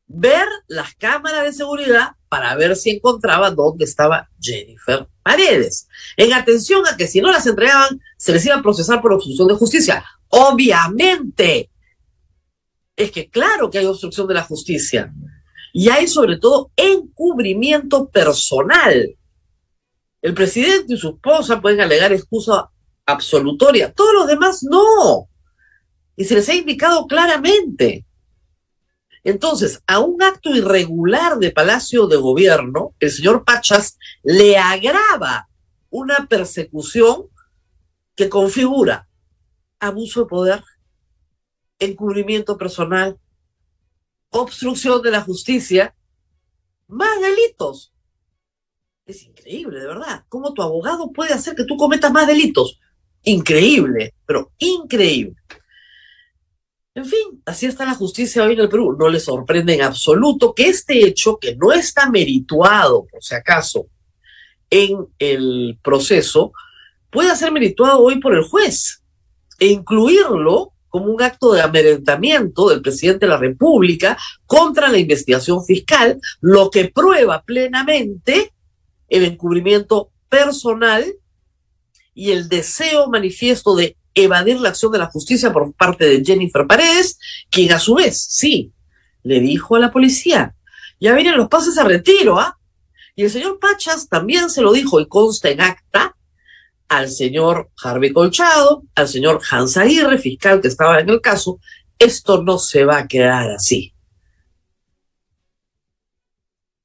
ver 0.05 0.45
las 0.67 0.93
cámaras 0.95 1.45
de 1.45 1.53
seguridad 1.53 2.09
para 2.27 2.53
ver 2.55 2.75
si 2.75 2.89
encontraba 2.89 3.50
dónde 3.50 3.85
estaba 3.85 4.29
Jennifer 4.41 5.07
Paredes. 5.23 5.88
En 6.17 6.33
atención 6.33 6.85
a 6.85 6.97
que 6.97 7.07
si 7.07 7.21
no 7.21 7.31
las 7.31 7.47
entregaban, 7.47 8.01
se 8.17 8.33
les 8.33 8.45
iba 8.45 8.55
a 8.55 8.61
procesar 8.61 9.01
por 9.01 9.13
obstrucción 9.13 9.47
de 9.47 9.53
justicia. 9.53 10.03
Obviamente. 10.27 11.71
Es 12.97 13.09
que 13.09 13.29
claro 13.29 13.69
que 13.69 13.77
hay 13.77 13.85
obstrucción 13.85 14.27
de 14.27 14.33
la 14.33 14.43
justicia. 14.43 15.13
Y 15.71 15.88
hay 15.88 16.09
sobre 16.09 16.39
todo 16.39 16.71
encubrimiento 16.75 18.09
personal. 18.09 19.15
El 20.21 20.33
presidente 20.33 20.95
y 20.95 20.97
su 20.97 21.11
esposa 21.11 21.61
pueden 21.61 21.79
alegar 21.79 22.11
excusa 22.11 22.69
absolutoria. 23.12 23.91
Todos 23.91 24.13
los 24.13 24.27
demás 24.27 24.63
no. 24.63 25.27
Y 26.15 26.25
se 26.25 26.36
les 26.36 26.50
ha 26.50 26.53
indicado 26.53 27.08
claramente. 27.08 28.06
Entonces, 29.24 29.84
a 29.86 30.00
un 30.00 30.22
acto 30.24 30.50
irregular 30.50 31.38
de 31.38 31.51
Palacio 31.51 32.08
de 32.08 32.18
Gobierno, 32.18 32.96
el 33.00 33.12
señor 33.12 33.44
Pachas 33.46 33.98
le 34.24 34.58
agrava 34.58 35.48
una 35.89 36.27
persecución 36.27 37.27
que 38.15 38.30
configura 38.30 39.08
abuso 39.80 40.22
de 40.22 40.25
poder, 40.27 40.63
encubrimiento 41.80 42.58
personal, 42.58 43.20
obstrucción 44.30 45.01
de 45.01 45.12
la 45.12 45.22
justicia, 45.22 45.96
más 46.88 47.20
delitos. 47.20 47.94
Es 49.06 49.24
increíble, 49.24 49.80
de 49.80 49.88
verdad. 49.88 50.24
¿Cómo 50.30 50.53
tu 50.53 50.62
abogado 50.62 51.12
puede 51.12 51.34
hacer 51.34 51.56
que 51.56 51.65
tú 51.65 51.75
cometas 51.75 52.12
más 52.12 52.27
delitos? 52.27 52.80
Increíble, 53.24 54.13
pero 54.25 54.51
increíble. 54.58 55.36
En 56.94 57.06
fin, 57.06 57.42
así 57.46 57.68
está 57.68 57.86
la 57.86 57.94
justicia 57.94 58.44
hoy 58.44 58.54
en 58.54 58.62
el 58.62 58.70
Perú. 58.70 58.98
No 59.00 59.08
le 59.08 59.20
sorprende 59.20 59.75
en 59.75 59.82
absoluto 59.82 60.54
que 60.54 60.68
este 60.68 61.06
hecho, 61.06 61.38
que 61.38 61.56
no 61.56 61.72
está 61.72 62.10
merituado, 62.10 63.06
por 63.10 63.24
si 63.24 63.34
acaso, 63.34 63.88
en 64.70 65.08
el 65.20 65.78
proceso, 65.82 66.51
pueda 67.10 67.36
ser 67.36 67.51
merituado 67.51 68.01
hoy 68.01 68.20
por 68.20 68.34
el 68.36 68.44
juez 68.44 69.01
e 69.60 69.68
incluirlo 69.68 70.74
como 70.90 71.06
un 71.06 71.22
acto 71.22 71.54
de 71.54 71.62
amedrentamiento 71.62 72.70
del 72.70 72.82
presidente 72.82 73.25
de 73.25 73.32
la 73.32 73.38
República 73.38 74.18
contra 74.46 74.90
la 74.90 74.98
investigación 74.98 75.63
fiscal, 75.63 76.20
lo 76.42 76.70
que 76.70 76.92
prueba 76.94 77.42
plenamente 77.44 78.51
el 79.08 79.24
encubrimiento 79.24 80.12
personal 80.28 81.06
y 82.13 82.32
el 82.32 82.50
deseo 82.50 83.10
manifiesto 83.10 83.75
de 83.75 83.98
evadir 84.13 84.60
la 84.60 84.70
acción 84.70 84.91
de 84.91 85.00
la 85.00 85.10
justicia 85.10 85.53
por 85.53 85.74
parte 85.74 86.06
de 86.06 86.24
Jennifer 86.24 86.68
Paredes, 86.68 87.18
quien 87.50 87.72
a 87.72 87.80
su 87.80 87.96
vez, 87.96 88.22
sí, 88.30 88.74
le 89.24 89.39
dijo 89.39 89.75
a 89.75 89.80
la 89.80 89.91
policía, 89.91 90.56
ya 91.00 91.13
vienen 91.13 91.38
los 91.38 91.48
pases 91.48 91.77
a 91.77 91.84
retiro, 91.84 92.39
¿ah? 92.39 92.58
Y 93.15 93.24
el 93.24 93.30
señor 93.30 93.60
Pachas 93.60 94.08
también 94.08 94.50
se 94.50 94.62
lo 94.62 94.72
dijo 94.72 95.00
y 95.00 95.08
consta 95.08 95.50
en 95.50 95.62
acta 95.62 96.15
al 96.88 97.10
señor 97.10 97.72
Harvey 97.82 98.12
Colchado, 98.12 98.84
al 98.96 99.08
señor 99.08 99.41
Hans 99.50 99.77
Aguirre, 99.77 100.18
fiscal 100.18 100.62
que 100.62 100.68
estaba 100.68 101.00
en 101.00 101.10
el 101.10 101.22
caso, 101.22 101.60
esto 101.98 102.41
no 102.41 102.58
se 102.58 102.84
va 102.84 102.98
a 102.98 103.08
quedar 103.08 103.51
así. 103.51 103.94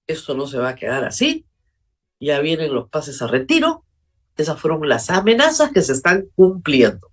Esto 0.07 0.35
no 0.35 0.47
se 0.47 0.59
va 0.59 0.69
a 0.69 0.75
quedar 0.77 1.05
así. 1.05 1.47
Ya 2.21 2.39
vienen 2.41 2.75
los 2.75 2.91
pases 2.91 3.23
a 3.23 3.27
retiro. 3.27 3.86
Esas 4.37 4.61
fueron 4.61 4.87
las 4.89 5.11
amenazas 5.11 5.71
que 5.73 5.83
se 5.83 5.93
están 5.93 6.27
cumpliendo. 6.35 7.11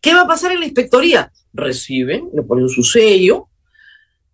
¿Qué 0.00 0.14
va 0.14 0.22
a 0.22 0.26
pasar 0.26 0.52
en 0.52 0.60
la 0.60 0.66
inspectoría? 0.66 1.32
Reciben, 1.52 2.28
le 2.34 2.42
ponen 2.42 2.68
su 2.68 2.82
sello. 2.82 3.48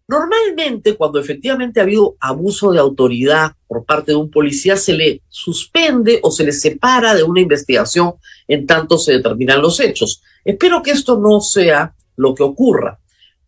Normalmente, 0.08 0.96
cuando 0.96 1.20
efectivamente 1.20 1.80
ha 1.80 1.84
habido 1.84 2.16
abuso 2.20 2.72
de 2.72 2.78
autoridad 2.78 3.52
por 3.66 3.84
parte 3.84 4.12
de 4.12 4.16
un 4.16 4.30
policía, 4.30 4.76
se 4.76 4.92
le 4.92 5.22
suspende 5.28 6.20
o 6.22 6.30
se 6.30 6.44
le 6.44 6.52
separa 6.52 7.14
de 7.14 7.22
una 7.22 7.40
investigación 7.40 8.14
en 8.48 8.66
tanto 8.66 8.98
se 8.98 9.12
determinan 9.12 9.62
los 9.62 9.80
hechos. 9.80 10.22
Espero 10.44 10.82
que 10.82 10.90
esto 10.90 11.18
no 11.18 11.40
sea 11.40 11.94
lo 12.16 12.34
que 12.34 12.42
ocurra. 12.42 12.98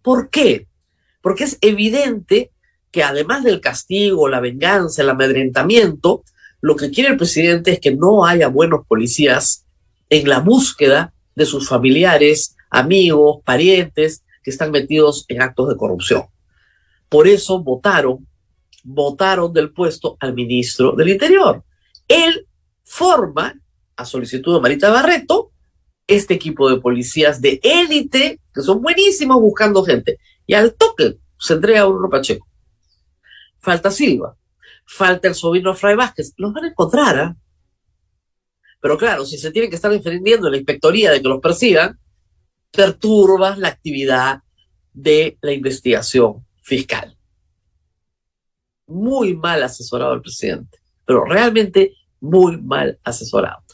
¿Por 0.00 0.31
qué? 0.31 0.67
Porque 1.21 1.45
es 1.45 1.59
evidente 1.61 2.50
que 2.91 3.03
además 3.03 3.43
del 3.43 3.61
castigo, 3.61 4.29
la 4.29 4.41
venganza, 4.41 5.03
el 5.03 5.11
amedrentamiento, 5.11 6.23
lo 6.64 6.76
que 6.76 6.90
quiere 6.90 7.11
el 7.11 7.18
presidente 7.18 7.73
es 7.73 7.78
que 7.78 7.94
no 7.94 8.25
haya 8.25 8.49
buenos 8.49 8.87
policías 8.87 9.66
en 10.09 10.26
la 10.26 10.40
búsqueda 10.40 11.12
de 11.35 11.44
sus 11.44 11.68
familiares, 11.68 12.56
amigos, 12.71 13.42
parientes 13.44 14.25
que 14.42 14.50
están 14.50 14.71
metidos 14.71 15.26
en 15.28 15.42
actos 15.42 15.68
de 15.68 15.76
corrupción. 15.76 16.23
Por 17.11 17.28
eso 17.28 17.62
votaron, 17.62 18.26
votaron 18.83 19.52
del 19.52 19.75
puesto 19.75 20.16
al 20.21 20.33
ministro 20.33 20.92
del 20.92 21.11
Interior. 21.11 21.62
Él 22.09 22.47
forma, 22.83 23.61
a 23.94 24.06
solicitud 24.06 24.54
de 24.54 24.62
Marita 24.62 24.88
Barreto, 24.88 25.52
este 26.06 26.33
equipo 26.33 26.71
de 26.71 26.80
policías 26.80 27.42
de 27.42 27.61
élite, 27.62 28.40
que 28.54 28.62
son 28.62 28.80
buenísimos 28.80 29.38
buscando 29.38 29.85
gente. 29.85 30.18
Y 30.47 30.54
al 30.54 30.73
toque 30.73 31.18
se 31.38 31.52
entrega 31.52 31.83
a 31.83 31.85
Bruno 31.85 32.09
Pacheco. 32.09 32.49
Falta 33.61 33.90
Silva, 33.90 34.35
falta 34.85 35.29
el 35.29 35.35
sobrino 35.35 35.75
Fray 35.75 35.97
Vázquez. 35.97 36.33
Los 36.37 36.53
van 36.53 36.64
a 36.64 36.69
encontrar, 36.69 37.19
¿ah? 37.19 37.37
Pero 38.81 38.99
claro, 38.99 39.25
si 39.25 39.38
se 39.38 39.50
tiene 39.50 39.71
que 39.71 39.76
estar 39.76 39.91
defendiendo 39.91 40.47
en 40.47 40.53
la 40.53 40.59
inspectoría 40.59 41.11
de 41.11 41.23
que 41.23 41.29
los 41.29 41.41
persigan, 41.41 41.99
perturbas 42.71 43.59
la 43.59 43.69
actividad 43.69 44.41
de 44.93 45.38
la 45.41 45.53
investigación 45.53 46.47
fiscal. 46.62 47.17
Muy 48.87 49.35
mal 49.35 49.62
asesorado 49.62 50.12
el 50.12 50.21
presidente, 50.21 50.79
pero 51.07 51.25
realmente 51.25 51.95
muy 52.21 52.61
mal 52.61 52.99
asesorado. 53.05 53.64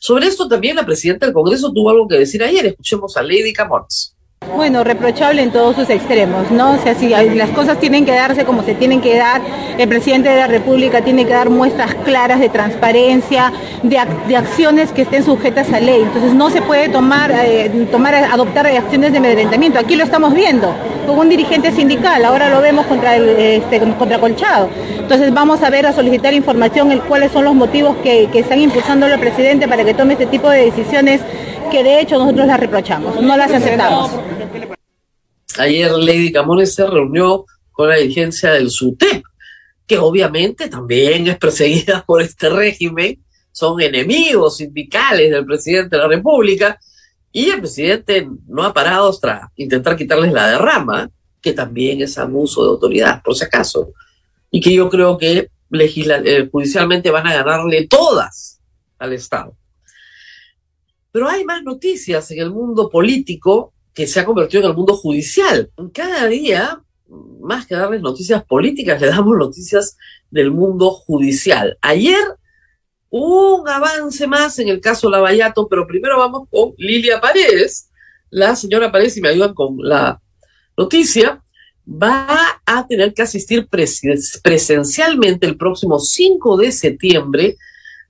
Sobre 0.00 0.26
esto 0.26 0.48
también 0.48 0.76
la 0.76 0.86
presidenta 0.86 1.26
del 1.26 1.34
Congreso 1.34 1.72
tuvo 1.72 1.90
algo 1.90 2.08
que 2.08 2.18
decir 2.18 2.42
ayer. 2.42 2.66
Escuchemos 2.66 3.16
a 3.16 3.22
Lady 3.22 3.52
Camons. 3.52 4.13
Bueno, 4.52 4.84
reprochable 4.84 5.42
en 5.42 5.50
todos 5.50 5.74
sus 5.74 5.90
extremos, 5.90 6.50
¿no? 6.50 6.72
O 6.72 6.78
sea, 6.78 6.94
si 6.94 7.08
las 7.08 7.50
cosas 7.50 7.78
tienen 7.80 8.04
que 8.04 8.12
darse 8.12 8.44
como 8.44 8.62
se 8.62 8.74
tienen 8.74 9.00
que 9.00 9.16
dar, 9.16 9.40
el 9.78 9.88
presidente 9.88 10.28
de 10.28 10.36
la 10.36 10.46
República 10.46 11.00
tiene 11.00 11.24
que 11.24 11.32
dar 11.32 11.50
muestras 11.50 11.94
claras 12.04 12.38
de 12.38 12.48
transparencia, 12.48 13.52
de, 13.82 13.98
acciones 14.36 14.92
que 14.92 15.02
estén 15.02 15.24
sujetas 15.24 15.72
a 15.72 15.80
ley. 15.80 16.02
Entonces 16.02 16.34
no 16.34 16.50
se 16.50 16.62
puede 16.62 16.88
tomar, 16.88 17.32
eh, 17.32 17.88
tomar 17.90 18.14
adoptar 18.14 18.66
acciones 18.66 19.12
de 19.12 19.18
amedrentamiento. 19.18 19.78
Aquí 19.78 19.96
lo 19.96 20.04
estamos 20.04 20.32
viendo 20.34 20.72
con 21.06 21.18
un 21.18 21.28
dirigente 21.28 21.70
sindical, 21.72 22.24
ahora 22.24 22.48
lo 22.48 22.60
vemos 22.60 22.86
contra, 22.86 23.16
el, 23.16 23.28
este, 23.28 23.80
contra 23.80 24.18
Colchado. 24.18 24.68
Entonces 24.98 25.34
vamos 25.34 25.62
a 25.62 25.70
ver, 25.70 25.86
a 25.86 25.92
solicitar 25.92 26.32
información, 26.32 26.92
el, 26.92 27.02
cuáles 27.02 27.32
son 27.32 27.44
los 27.44 27.54
motivos 27.54 27.96
que, 28.02 28.28
que 28.32 28.38
están 28.38 28.60
impulsando 28.60 29.06
al 29.06 29.18
presidente 29.18 29.68
para 29.68 29.84
que 29.84 29.94
tome 29.94 30.14
este 30.14 30.26
tipo 30.26 30.48
de 30.48 30.64
decisiones 30.64 31.20
que 31.70 31.82
de 31.82 32.00
hecho 32.00 32.18
nosotros 32.18 32.46
las 32.46 32.60
reprochamos, 32.60 33.20
no 33.20 33.36
las 33.36 33.50
aceptamos. 33.50 34.10
Ayer 35.58 35.90
Lady 35.92 36.32
Camones 36.32 36.74
se 36.74 36.86
reunió 36.86 37.44
con 37.72 37.88
la 37.88 37.96
dirigencia 37.96 38.52
del 38.52 38.70
SUTEP, 38.70 39.22
que 39.86 39.98
obviamente 39.98 40.68
también 40.68 41.26
es 41.28 41.38
perseguida 41.38 42.04
por 42.06 42.22
este 42.22 42.48
régimen, 42.48 43.22
son 43.52 43.80
enemigos 43.80 44.56
sindicales 44.56 45.30
del 45.30 45.44
presidente 45.44 45.96
de 45.96 46.02
la 46.02 46.08
República, 46.08 46.78
y 47.32 47.50
el 47.50 47.60
presidente 47.60 48.28
no 48.46 48.62
ha 48.62 48.72
parado 48.72 49.10
hasta 49.10 49.50
intentar 49.56 49.96
quitarles 49.96 50.32
la 50.32 50.48
derrama, 50.48 51.10
que 51.40 51.52
también 51.52 52.00
es 52.00 52.16
abuso 52.16 52.62
de 52.62 52.70
autoridad, 52.70 53.22
por 53.22 53.34
si 53.34 53.44
acaso, 53.44 53.92
y 54.50 54.60
que 54.60 54.72
yo 54.72 54.88
creo 54.88 55.18
que 55.18 55.50
eh, 55.72 56.48
judicialmente 56.50 57.10
van 57.10 57.26
a 57.26 57.34
ganarle 57.34 57.86
todas 57.88 58.60
al 58.98 59.12
Estado. 59.12 59.56
Pero 61.14 61.28
hay 61.28 61.44
más 61.44 61.62
noticias 61.62 62.28
en 62.32 62.40
el 62.40 62.50
mundo 62.50 62.90
político 62.90 63.72
que 63.94 64.08
se 64.08 64.18
ha 64.18 64.24
convertido 64.24 64.64
en 64.64 64.70
el 64.70 64.76
mundo 64.76 64.96
judicial. 64.96 65.70
Cada 65.92 66.26
día 66.26 66.82
más 67.40 67.68
que 67.68 67.76
darles 67.76 68.00
noticias 68.00 68.44
políticas, 68.44 69.00
le 69.00 69.06
damos 69.06 69.36
noticias 69.36 69.96
del 70.28 70.50
mundo 70.50 70.90
judicial. 70.90 71.78
Ayer 71.82 72.18
un 73.10 73.68
avance 73.68 74.26
más 74.26 74.58
en 74.58 74.66
el 74.66 74.80
caso 74.80 75.08
Lavallato, 75.08 75.68
pero 75.68 75.86
primero 75.86 76.18
vamos 76.18 76.48
con 76.50 76.74
Lilia 76.78 77.20
Paredes. 77.20 77.90
La 78.30 78.56
señora 78.56 78.90
Paredes, 78.90 79.14
si 79.14 79.20
me 79.20 79.28
ayudan 79.28 79.54
con 79.54 79.76
la 79.78 80.20
noticia, 80.76 81.40
va 81.86 82.60
a 82.66 82.86
tener 82.88 83.14
que 83.14 83.22
asistir 83.22 83.68
presencialmente 83.68 85.46
el 85.46 85.56
próximo 85.56 86.00
5 86.00 86.56
de 86.56 86.72
septiembre 86.72 87.56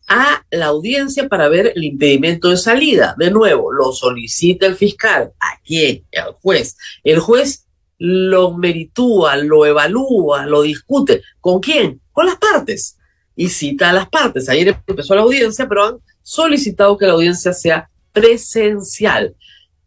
a 0.07 0.45
la 0.51 0.67
audiencia 0.67 1.29
para 1.29 1.49
ver 1.49 1.73
el 1.75 1.85
impedimento 1.85 2.51
de 2.51 2.57
salida. 2.57 3.15
De 3.19 3.31
nuevo, 3.31 3.73
lo 3.73 3.93
solicita 3.93 4.67
el 4.67 4.77
fiscal. 4.77 5.33
¿A 5.41 5.61
quién? 5.65 6.05
Al 6.17 6.35
juez. 6.35 6.77
El 7.03 7.21
juez 7.21 7.67
lo 7.99 8.57
meritúa, 8.57 9.37
lo 9.37 9.65
evalúa, 9.67 10.47
lo 10.47 10.63
discute. 10.63 11.23
¿Con 11.41 11.61
quién? 11.61 12.01
Con 12.13 12.27
las 12.27 12.37
partes. 12.37 12.99
Y 13.37 13.49
cita 13.49 13.91
a 13.91 13.93
las 13.93 14.09
partes. 14.09 14.49
Ayer 14.49 14.77
empezó 14.87 15.15
la 15.15 15.23
audiencia, 15.23 15.69
pero 15.69 15.85
han 15.85 15.97
solicitado 16.23 16.97
que 16.99 17.07
la 17.07 17.15
audiencia 17.15 17.53
sea 17.53 17.89
presencial. 18.13 19.35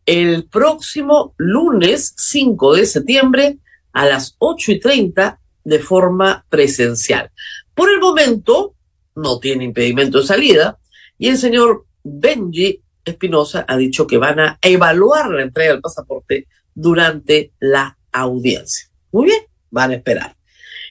El 0.05 0.45
próximo 0.45 1.33
lunes 1.37 2.13
5 2.17 2.75
de 2.75 2.85
septiembre 2.85 3.57
a 3.93 4.05
las 4.05 4.35
8 4.39 4.73
y 4.73 4.79
30 4.79 5.39
de 5.63 5.79
forma 5.79 6.45
presencial. 6.49 7.31
Por 7.73 7.89
el 7.91 7.99
momento, 7.99 8.73
no 9.17 9.39
tiene 9.39 9.65
impedimento 9.65 10.19
de 10.19 10.27
salida 10.27 10.77
y 11.17 11.29
el 11.29 11.37
señor 11.37 11.85
Benji 12.03 12.81
Espinosa 13.03 13.65
ha 13.67 13.75
dicho 13.75 14.05
que 14.05 14.17
van 14.17 14.39
a 14.39 14.59
evaluar 14.61 15.29
la 15.31 15.43
entrega 15.43 15.71
del 15.73 15.81
pasaporte 15.81 16.47
durante 16.73 17.51
la 17.59 17.97
audiencia. 18.11 18.87
Muy 19.11 19.25
bien, 19.25 19.39
van 19.71 19.91
a 19.91 19.95
esperar. 19.95 20.35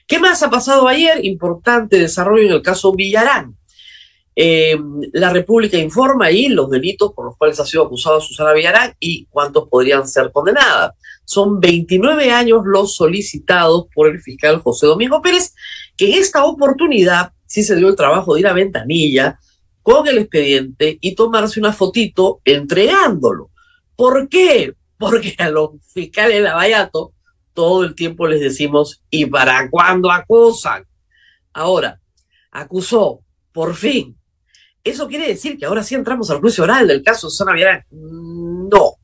¿Qué 0.05 0.19
más 0.19 0.43
ha 0.43 0.49
pasado 0.49 0.87
ayer? 0.87 1.23
Importante 1.25 1.97
desarrollo 1.99 2.47
en 2.47 2.53
el 2.53 2.61
caso 2.61 2.93
Villarán. 2.93 3.55
Eh, 4.35 4.77
la 5.13 5.31
República 5.31 5.77
informa 5.77 6.25
ahí 6.25 6.47
los 6.47 6.69
delitos 6.69 7.11
por 7.13 7.25
los 7.25 7.37
cuales 7.37 7.59
ha 7.59 7.65
sido 7.65 7.83
acusada 7.83 8.19
Susana 8.19 8.53
Villarán 8.53 8.93
y 8.99 9.25
cuántos 9.29 9.67
podrían 9.69 10.07
ser 10.07 10.31
condenadas. 10.31 10.93
Son 11.25 11.59
29 11.59 12.31
años 12.31 12.61
los 12.65 12.95
solicitados 12.95 13.87
por 13.93 14.09
el 14.09 14.21
fiscal 14.21 14.59
José 14.59 14.85
Domingo 14.85 15.21
Pérez, 15.21 15.53
que 15.95 16.11
en 16.11 16.21
esta 16.21 16.45
oportunidad 16.45 17.31
sí 17.47 17.63
se 17.63 17.75
dio 17.75 17.87
el 17.87 17.95
trabajo 17.95 18.33
de 18.33 18.41
ir 18.41 18.47
a 18.47 18.53
ventanilla 18.53 19.39
con 19.81 20.07
el 20.07 20.19
expediente 20.19 20.97
y 21.01 21.15
tomarse 21.15 21.59
una 21.59 21.73
fotito 21.73 22.41
entregándolo. 22.45 23.49
¿Por 23.95 24.29
qué? 24.29 24.75
Porque 24.97 25.35
a 25.39 25.49
los 25.49 25.71
fiscales 25.93 26.41
Lavallato 26.41 27.13
todo 27.53 27.83
el 27.83 27.95
tiempo 27.95 28.27
les 28.27 28.39
decimos, 28.39 29.01
¿y 29.09 29.25
para 29.25 29.67
cuándo 29.69 30.11
acusan? 30.11 30.85
Ahora, 31.53 31.99
acusó, 32.51 33.21
por 33.51 33.73
fin. 33.75 34.15
¿Eso 34.83 35.07
quiere 35.07 35.27
decir 35.27 35.57
que 35.57 35.65
ahora 35.65 35.83
sí 35.83 35.95
entramos 35.95 36.29
al 36.29 36.39
juicio 36.39 36.63
oral 36.63 36.87
del 36.87 37.01
caso 37.01 37.29
Susana 37.29 37.53
Villarán? 37.53 37.83
No. 37.89 38.97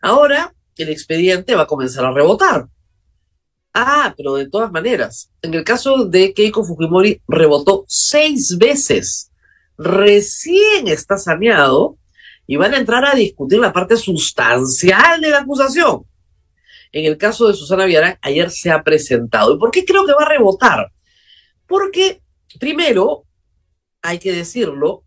Ahora 0.00 0.52
el 0.76 0.88
expediente 0.88 1.54
va 1.54 1.62
a 1.62 1.66
comenzar 1.66 2.04
a 2.04 2.12
rebotar. 2.12 2.66
Ah, 3.78 4.14
pero 4.16 4.36
de 4.36 4.48
todas 4.48 4.72
maneras, 4.72 5.30
en 5.42 5.52
el 5.52 5.62
caso 5.62 6.06
de 6.06 6.32
Keiko 6.32 6.64
Fujimori 6.64 7.20
rebotó 7.28 7.84
seis 7.86 8.56
veces. 8.56 9.30
Recién 9.76 10.88
está 10.88 11.18
saneado 11.18 11.98
y 12.46 12.56
van 12.56 12.72
a 12.72 12.78
entrar 12.78 13.04
a 13.04 13.14
discutir 13.14 13.58
la 13.58 13.74
parte 13.74 13.98
sustancial 13.98 15.20
de 15.20 15.28
la 15.28 15.40
acusación. 15.40 16.06
En 16.90 17.04
el 17.04 17.18
caso 17.18 17.48
de 17.48 17.52
Susana 17.52 17.84
Villarán, 17.84 18.18
ayer 18.22 18.50
se 18.50 18.70
ha 18.70 18.82
presentado. 18.82 19.54
¿Y 19.54 19.58
por 19.58 19.70
qué 19.70 19.84
creo 19.84 20.06
que 20.06 20.14
va 20.14 20.22
a 20.24 20.30
rebotar? 20.30 20.90
Porque, 21.66 22.22
primero, 22.58 23.24
hay 24.00 24.18
que 24.18 24.32
decirlo, 24.32 25.04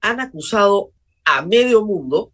han 0.00 0.20
acusado 0.20 0.90
a 1.26 1.42
medio 1.42 1.84
mundo 1.84 2.32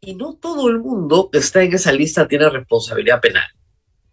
y 0.00 0.16
no 0.16 0.34
todo 0.34 0.68
el 0.68 0.80
mundo 0.80 1.30
que 1.30 1.38
está 1.38 1.62
en 1.62 1.74
esa 1.74 1.92
lista 1.92 2.26
tiene 2.26 2.50
responsabilidad 2.50 3.20
penal. 3.20 3.46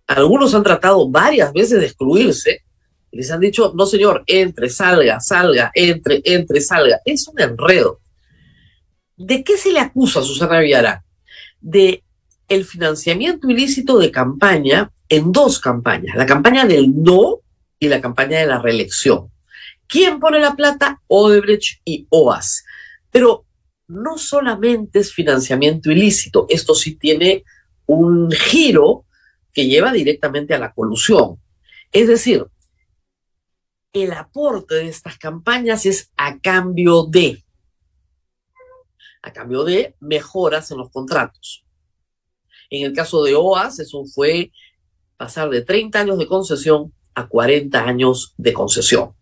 Algunos 0.07 0.53
han 0.53 0.63
tratado 0.63 1.09
varias 1.09 1.53
veces 1.53 1.79
de 1.79 1.85
excluirse 1.87 2.63
y 3.11 3.17
les 3.17 3.31
han 3.31 3.41
dicho, 3.41 3.73
no 3.75 3.85
señor, 3.85 4.23
entre, 4.25 4.69
salga, 4.69 5.19
salga, 5.19 5.71
entre, 5.73 6.21
entre, 6.23 6.61
salga. 6.61 6.99
Es 7.03 7.27
un 7.27 7.39
enredo. 7.39 7.99
¿De 9.17 9.43
qué 9.43 9.57
se 9.57 9.71
le 9.71 9.79
acusa 9.79 10.21
a 10.21 10.23
Susana 10.23 10.59
Villarán? 10.59 11.01
De 11.59 12.03
el 12.47 12.65
financiamiento 12.65 13.49
ilícito 13.49 13.97
de 13.97 14.11
campaña 14.11 14.91
en 15.07 15.31
dos 15.31 15.59
campañas, 15.59 16.15
la 16.15 16.25
campaña 16.25 16.65
del 16.65 16.91
no 17.01 17.39
y 17.79 17.87
la 17.87 18.01
campaña 18.01 18.39
de 18.39 18.45
la 18.45 18.61
reelección. 18.61 19.29
¿Quién 19.87 20.19
pone 20.19 20.39
la 20.39 20.55
plata? 20.55 21.01
Odebrecht 21.07 21.81
y 21.85 22.07
OAS. 22.09 22.63
Pero 23.09 23.45
no 23.87 24.17
solamente 24.17 24.99
es 24.99 25.13
financiamiento 25.13 25.91
ilícito, 25.91 26.45
esto 26.49 26.75
sí 26.75 26.95
tiene 26.95 27.43
un 27.85 28.31
giro 28.31 29.05
que 29.53 29.67
lleva 29.67 29.91
directamente 29.91 30.53
a 30.53 30.59
la 30.59 30.73
colusión. 30.73 31.39
Es 31.91 32.07
decir, 32.07 32.45
el 33.93 34.13
aporte 34.13 34.75
de 34.75 34.87
estas 34.87 35.17
campañas 35.17 35.85
es 35.85 36.11
a 36.15 36.39
cambio 36.39 37.03
de, 37.03 37.43
a 39.21 39.33
cambio 39.33 39.63
de 39.63 39.95
mejoras 39.99 40.71
en 40.71 40.77
los 40.77 40.89
contratos. 40.89 41.65
En 42.69 42.85
el 42.85 42.93
caso 42.93 43.23
de 43.23 43.35
OAS, 43.35 43.79
eso 43.79 44.05
fue 44.05 44.51
pasar 45.17 45.49
de 45.49 45.61
30 45.61 45.99
años 45.99 46.17
de 46.17 46.27
concesión 46.27 46.93
a 47.13 47.27
40 47.27 47.83
años 47.83 48.33
de 48.37 48.53
concesión. 48.53 49.13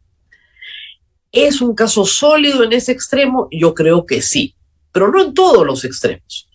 ¿Es 1.31 1.61
un 1.61 1.73
caso 1.73 2.05
sólido 2.05 2.63
en 2.63 2.73
ese 2.73 2.91
extremo? 2.91 3.47
Yo 3.51 3.73
creo 3.73 4.05
que 4.05 4.21
sí, 4.21 4.55
pero 4.91 5.11
no 5.11 5.21
en 5.21 5.33
todos 5.33 5.65
los 5.65 5.83
extremos. 5.83 6.47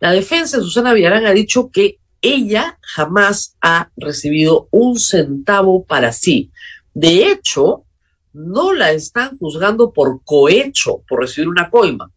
La 0.00 0.12
defensa 0.12 0.56
de 0.56 0.64
Susana 0.64 0.92
Villarán 0.92 1.26
ha 1.26 1.32
dicho 1.32 1.70
que 1.70 1.99
ella 2.22 2.78
jamás 2.82 3.56
ha 3.60 3.90
recibido 3.96 4.68
un 4.70 4.98
centavo 4.98 5.84
para 5.84 6.12
sí. 6.12 6.50
De 6.94 7.30
hecho, 7.30 7.84
no 8.32 8.72
la 8.72 8.92
están 8.92 9.36
juzgando 9.38 9.92
por 9.92 10.22
cohecho, 10.24 11.02
por 11.08 11.20
recibir 11.20 11.48
una 11.48 11.70
coima. 11.70 12.10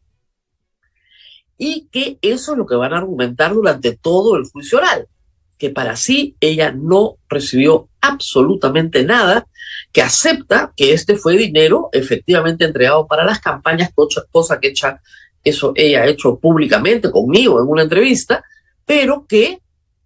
Y 1.57 1.87
que 1.91 2.17
eso 2.21 2.51
es 2.51 2.57
lo 2.57 2.65
que 2.65 2.75
van 2.75 2.93
a 2.93 2.97
argumentar 2.97 3.53
durante 3.53 3.95
todo 3.95 4.35
el 4.35 4.45
juicio 4.45 4.79
oral, 4.79 5.07
que 5.57 5.69
para 5.69 5.95
sí 5.95 6.35
ella 6.39 6.71
no 6.71 7.17
recibió 7.29 7.87
absolutamente 8.01 9.03
nada, 9.05 9.47
que 9.91 10.01
acepta 10.01 10.73
que 10.75 10.93
este 10.93 11.15
fue 11.15 11.37
dinero 11.37 11.89
efectivamente 11.93 12.65
entregado 12.65 13.07
para 13.07 13.23
las 13.23 13.39
campañas, 13.39 13.91
cosa 14.31 14.59
que 14.59 14.73
eso 15.43 15.71
ella 15.75 16.01
ha 16.01 16.07
hecho 16.07 16.37
públicamente 16.39 17.11
conmigo 17.11 17.61
en 17.61 17.67
una 17.67 17.83
entrevista, 17.83 18.43
pero 18.85 19.25
que 19.27 19.59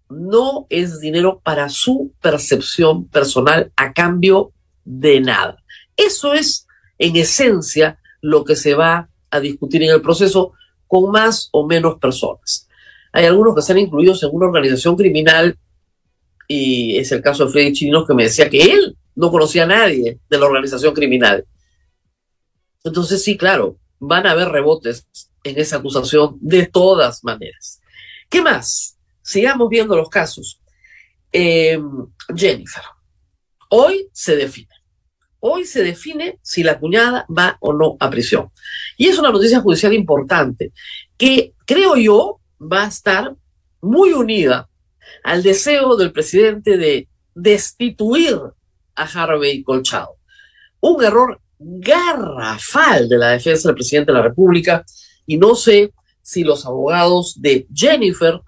no 0.08 0.66
es 0.70 1.00
dinero 1.00 1.40
para 1.42 1.68
su 1.68 2.12
percepción 2.20 3.06
personal 3.08 3.72
a 3.76 3.92
cambio 3.92 4.52
de 4.84 5.20
nada. 5.20 5.62
Eso 5.96 6.32
es, 6.32 6.66
en 6.98 7.16
esencia, 7.16 7.98
lo 8.20 8.44
que 8.44 8.56
se 8.56 8.74
va 8.74 9.08
a 9.30 9.40
discutir 9.40 9.82
en 9.82 9.90
el 9.90 10.02
proceso 10.02 10.52
con 10.86 11.10
más 11.10 11.48
o 11.52 11.66
menos 11.66 11.98
personas. 11.98 12.68
Hay 13.12 13.26
algunos 13.26 13.54
que 13.54 13.60
están 13.60 13.78
incluidos 13.78 14.22
en 14.22 14.30
una 14.32 14.46
organización 14.46 14.96
criminal 14.96 15.56
y 16.46 16.96
es 16.96 17.12
el 17.12 17.22
caso 17.22 17.44
de 17.44 17.52
Freddy 17.52 17.72
Chirinos 17.72 18.06
que 18.06 18.14
me 18.14 18.24
decía 18.24 18.48
que 18.48 18.62
él 18.62 18.96
no 19.14 19.30
conocía 19.30 19.64
a 19.64 19.66
nadie 19.66 20.18
de 20.28 20.38
la 20.38 20.46
organización 20.46 20.94
criminal. 20.94 21.44
Entonces 22.84 23.22
sí, 23.22 23.36
claro, 23.36 23.76
van 23.98 24.26
a 24.26 24.30
haber 24.30 24.48
rebotes 24.48 25.06
en 25.44 25.58
esa 25.58 25.76
acusación 25.76 26.38
de 26.40 26.66
todas 26.66 27.22
maneras. 27.24 27.80
¿Qué 28.30 28.40
más? 28.40 28.97
Sigamos 29.28 29.68
viendo 29.68 29.94
los 29.94 30.08
casos. 30.08 30.58
Eh, 31.30 31.78
Jennifer, 32.34 32.82
hoy 33.68 34.08
se 34.10 34.34
define. 34.36 34.70
Hoy 35.40 35.66
se 35.66 35.84
define 35.84 36.38
si 36.42 36.62
la 36.62 36.78
cuñada 36.80 37.26
va 37.28 37.58
o 37.60 37.74
no 37.74 37.98
a 38.00 38.08
prisión. 38.08 38.50
Y 38.96 39.06
es 39.06 39.18
una 39.18 39.30
noticia 39.30 39.60
judicial 39.60 39.92
importante 39.92 40.72
que 41.18 41.52
creo 41.66 41.94
yo 41.96 42.40
va 42.60 42.84
a 42.84 42.88
estar 42.88 43.36
muy 43.82 44.12
unida 44.12 44.70
al 45.22 45.42
deseo 45.42 45.94
del 45.96 46.10
presidente 46.10 46.78
de 46.78 47.08
destituir 47.34 48.38
a 48.94 49.02
Harvey 49.02 49.62
Colchado. 49.62 50.16
Un 50.80 51.04
error 51.04 51.38
garrafal 51.58 53.10
de 53.10 53.18
la 53.18 53.28
defensa 53.32 53.68
del 53.68 53.76
presidente 53.76 54.10
de 54.10 54.18
la 54.18 54.24
República 54.24 54.84
y 55.26 55.36
no 55.36 55.54
sé 55.54 55.92
si 56.22 56.44
los 56.44 56.64
abogados 56.64 57.40
de 57.40 57.66
Jennifer 57.72 58.40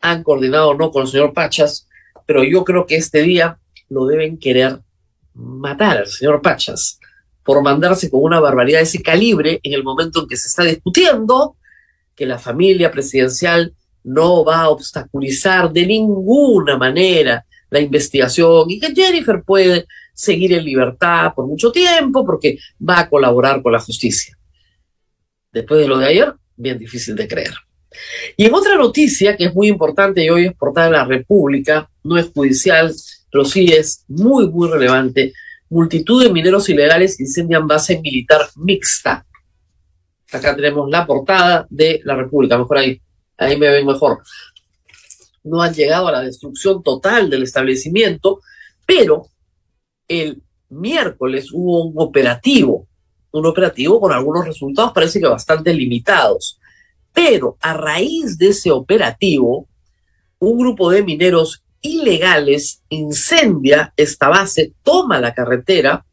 han 0.00 0.22
coordinado 0.22 0.70
o 0.70 0.74
no 0.74 0.90
con 0.90 1.02
el 1.02 1.08
señor 1.08 1.32
Pachas, 1.32 1.88
pero 2.26 2.44
yo 2.44 2.64
creo 2.64 2.86
que 2.86 2.96
este 2.96 3.22
día 3.22 3.58
lo 3.88 4.06
deben 4.06 4.38
querer 4.38 4.80
matar 5.34 5.98
al 5.98 6.06
señor 6.06 6.42
Pachas 6.42 6.98
por 7.42 7.62
mandarse 7.62 8.10
con 8.10 8.22
una 8.22 8.40
barbaridad 8.40 8.80
de 8.80 8.84
ese 8.84 9.02
calibre 9.02 9.60
en 9.62 9.72
el 9.72 9.84
momento 9.84 10.20
en 10.20 10.28
que 10.28 10.36
se 10.36 10.48
está 10.48 10.64
discutiendo 10.64 11.56
que 12.14 12.26
la 12.26 12.38
familia 12.38 12.90
presidencial 12.90 13.74
no 14.02 14.44
va 14.44 14.62
a 14.62 14.68
obstaculizar 14.70 15.72
de 15.72 15.86
ninguna 15.86 16.76
manera 16.76 17.44
la 17.70 17.80
investigación 17.80 18.70
y 18.70 18.80
que 18.80 18.94
Jennifer 18.94 19.42
puede 19.44 19.86
seguir 20.14 20.52
en 20.54 20.64
libertad 20.64 21.32
por 21.34 21.46
mucho 21.46 21.70
tiempo 21.70 22.24
porque 22.24 22.58
va 22.80 23.00
a 23.00 23.08
colaborar 23.08 23.62
con 23.62 23.72
la 23.72 23.80
justicia. 23.80 24.36
Después 25.52 25.80
de 25.80 25.88
lo 25.88 25.98
de 25.98 26.06
ayer, 26.06 26.34
bien 26.56 26.78
difícil 26.78 27.14
de 27.14 27.28
creer. 27.28 27.54
Y 28.36 28.44
en 28.44 28.54
otra 28.54 28.76
noticia 28.76 29.36
que 29.36 29.46
es 29.46 29.54
muy 29.54 29.68
importante 29.68 30.24
y 30.24 30.30
hoy 30.30 30.46
es 30.46 30.54
portada 30.54 30.86
de 30.86 30.92
la 30.92 31.04
República, 31.04 31.88
no 32.02 32.18
es 32.18 32.30
judicial, 32.34 32.94
pero 33.30 33.44
sí 33.44 33.66
es 33.66 34.04
muy, 34.08 34.48
muy 34.48 34.68
relevante, 34.68 35.32
multitud 35.68 36.22
de 36.22 36.32
mineros 36.32 36.68
ilegales 36.68 37.20
incendian 37.20 37.66
base 37.66 38.00
militar 38.00 38.48
mixta. 38.56 39.26
Acá 40.32 40.54
tenemos 40.54 40.88
la 40.90 41.06
portada 41.06 41.66
de 41.70 42.00
la 42.04 42.16
República, 42.16 42.58
mejor 42.58 42.78
ahí, 42.78 43.00
ahí 43.36 43.56
me 43.56 43.70
ven 43.70 43.86
mejor. 43.86 44.22
No 45.44 45.62
han 45.62 45.74
llegado 45.74 46.08
a 46.08 46.12
la 46.12 46.22
destrucción 46.22 46.82
total 46.82 47.30
del 47.30 47.44
establecimiento, 47.44 48.40
pero 48.84 49.28
el 50.08 50.42
miércoles 50.68 51.50
hubo 51.52 51.84
un 51.84 51.94
operativo, 51.96 52.88
un 53.30 53.46
operativo 53.46 54.00
con 54.00 54.12
algunos 54.12 54.46
resultados 54.46 54.92
parece 54.92 55.20
que 55.20 55.26
bastante 55.26 55.72
limitados. 55.72 56.58
Pero 57.16 57.56
a 57.62 57.72
raíz 57.72 58.36
de 58.36 58.48
ese 58.48 58.70
operativo, 58.70 59.66
un 60.38 60.58
grupo 60.58 60.90
de 60.90 61.02
mineros 61.02 61.64
ilegales 61.80 62.82
incendia 62.90 63.94
esta 63.96 64.28
base, 64.28 64.74
toma 64.82 65.18
la 65.18 65.32
carretera, 65.32 66.04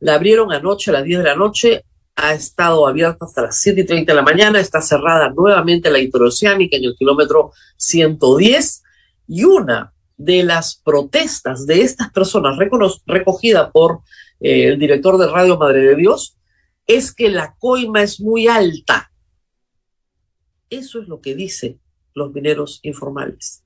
la 0.00 0.14
abrieron 0.14 0.52
anoche 0.52 0.90
a 0.90 0.94
las 0.94 1.04
10 1.04 1.18
de 1.20 1.24
la 1.24 1.36
noche, 1.36 1.84
ha 2.16 2.34
estado 2.34 2.88
abierta 2.88 3.24
hasta 3.24 3.42
las 3.42 3.60
7 3.60 3.82
y 3.82 3.86
30 3.86 4.10
de 4.10 4.16
la 4.16 4.22
mañana, 4.22 4.58
está 4.58 4.82
cerrada 4.82 5.30
nuevamente 5.30 5.92
la 5.92 6.00
interoceánica 6.00 6.76
en 6.76 6.86
el 6.86 6.96
kilómetro 6.98 7.52
110 7.76 8.82
y 9.28 9.44
una 9.44 9.92
de 10.16 10.42
las 10.42 10.74
protestas 10.74 11.66
de 11.66 11.82
estas 11.82 12.10
personas 12.10 12.56
recogida 13.06 13.70
por 13.70 14.00
eh, 14.40 14.66
el 14.66 14.78
director 14.80 15.18
de 15.18 15.28
Radio 15.28 15.56
Madre 15.56 15.82
de 15.82 15.94
Dios 15.94 16.36
es 16.88 17.14
que 17.14 17.30
la 17.30 17.54
coima 17.60 18.02
es 18.02 18.20
muy 18.20 18.48
alta. 18.48 19.11
Eso 20.72 21.02
es 21.02 21.06
lo 21.06 21.20
que 21.20 21.34
dicen 21.34 21.78
los 22.14 22.32
mineros 22.32 22.80
informales. 22.82 23.62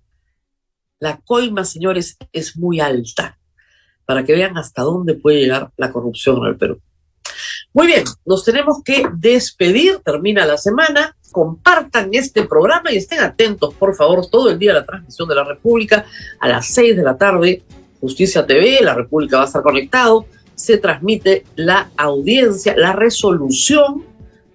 La 0.98 1.20
coima, 1.24 1.64
señores, 1.64 2.16
es 2.32 2.56
muy 2.56 2.80
alta, 2.80 3.38
para 4.04 4.24
que 4.24 4.32
vean 4.32 4.58
hasta 4.58 4.82
dónde 4.82 5.14
puede 5.14 5.38
llegar 5.38 5.70
la 5.76 5.92
corrupción 5.92 6.38
en 6.38 6.46
el 6.46 6.56
Perú. 6.56 6.80
Muy 7.72 7.86
bien, 7.86 8.02
nos 8.24 8.44
tenemos 8.44 8.82
que 8.82 9.06
despedir, 9.18 9.98
termina 10.04 10.44
la 10.44 10.58
semana, 10.58 11.16
compartan 11.30 12.08
este 12.10 12.42
programa 12.42 12.90
y 12.90 12.96
estén 12.96 13.20
atentos, 13.20 13.72
por 13.74 13.94
favor, 13.94 14.28
todo 14.28 14.50
el 14.50 14.58
día 14.58 14.72
a 14.72 14.80
la 14.80 14.84
transmisión 14.84 15.28
de 15.28 15.36
la 15.36 15.44
República 15.44 16.06
a 16.40 16.48
las 16.48 16.66
6 16.74 16.96
de 16.96 17.02
la 17.04 17.16
tarde, 17.16 17.62
Justicia 18.00 18.44
TV, 18.44 18.80
la 18.82 18.94
República 18.94 19.36
va 19.36 19.44
a 19.44 19.46
estar 19.46 19.62
conectado, 19.62 20.26
se 20.56 20.78
transmite 20.78 21.44
la 21.54 21.88
audiencia, 21.96 22.74
la 22.76 22.94
resolución 22.94 24.04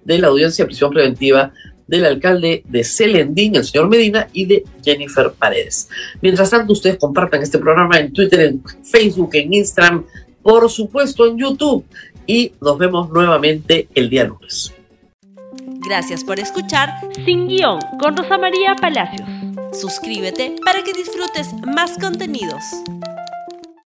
de 0.03 0.17
la 0.17 0.27
audiencia 0.27 0.65
de 0.65 0.67
prisión 0.67 0.91
preventiva 0.91 1.53
del 1.91 2.05
alcalde 2.05 2.63
de 2.69 2.83
Celendín, 2.85 3.57
el 3.57 3.65
señor 3.65 3.89
Medina, 3.89 4.27
y 4.31 4.45
de 4.45 4.63
Jennifer 4.83 5.31
Paredes. 5.37 5.89
Mientras 6.21 6.49
tanto, 6.49 6.71
ustedes 6.71 6.97
compartan 6.97 7.43
este 7.43 7.59
programa 7.59 7.99
en 7.99 8.13
Twitter, 8.13 8.39
en 8.39 8.63
Facebook, 8.81 9.31
en 9.33 9.53
Instagram, 9.53 10.05
por 10.41 10.69
supuesto 10.71 11.27
en 11.27 11.37
YouTube 11.37 11.85
y 12.25 12.53
nos 12.61 12.77
vemos 12.77 13.09
nuevamente 13.09 13.89
el 13.93 14.09
día 14.09 14.23
lunes. 14.23 14.73
Gracias 15.85 16.23
por 16.23 16.39
escuchar 16.39 16.89
Sin 17.25 17.47
Guión 17.47 17.79
con 17.99 18.15
Rosa 18.15 18.37
María 18.37 18.73
Palacios. 18.79 19.27
Suscríbete 19.73 20.55
para 20.63 20.83
que 20.83 20.93
disfrutes 20.93 21.53
más 21.75 21.97
contenidos. 21.99 22.63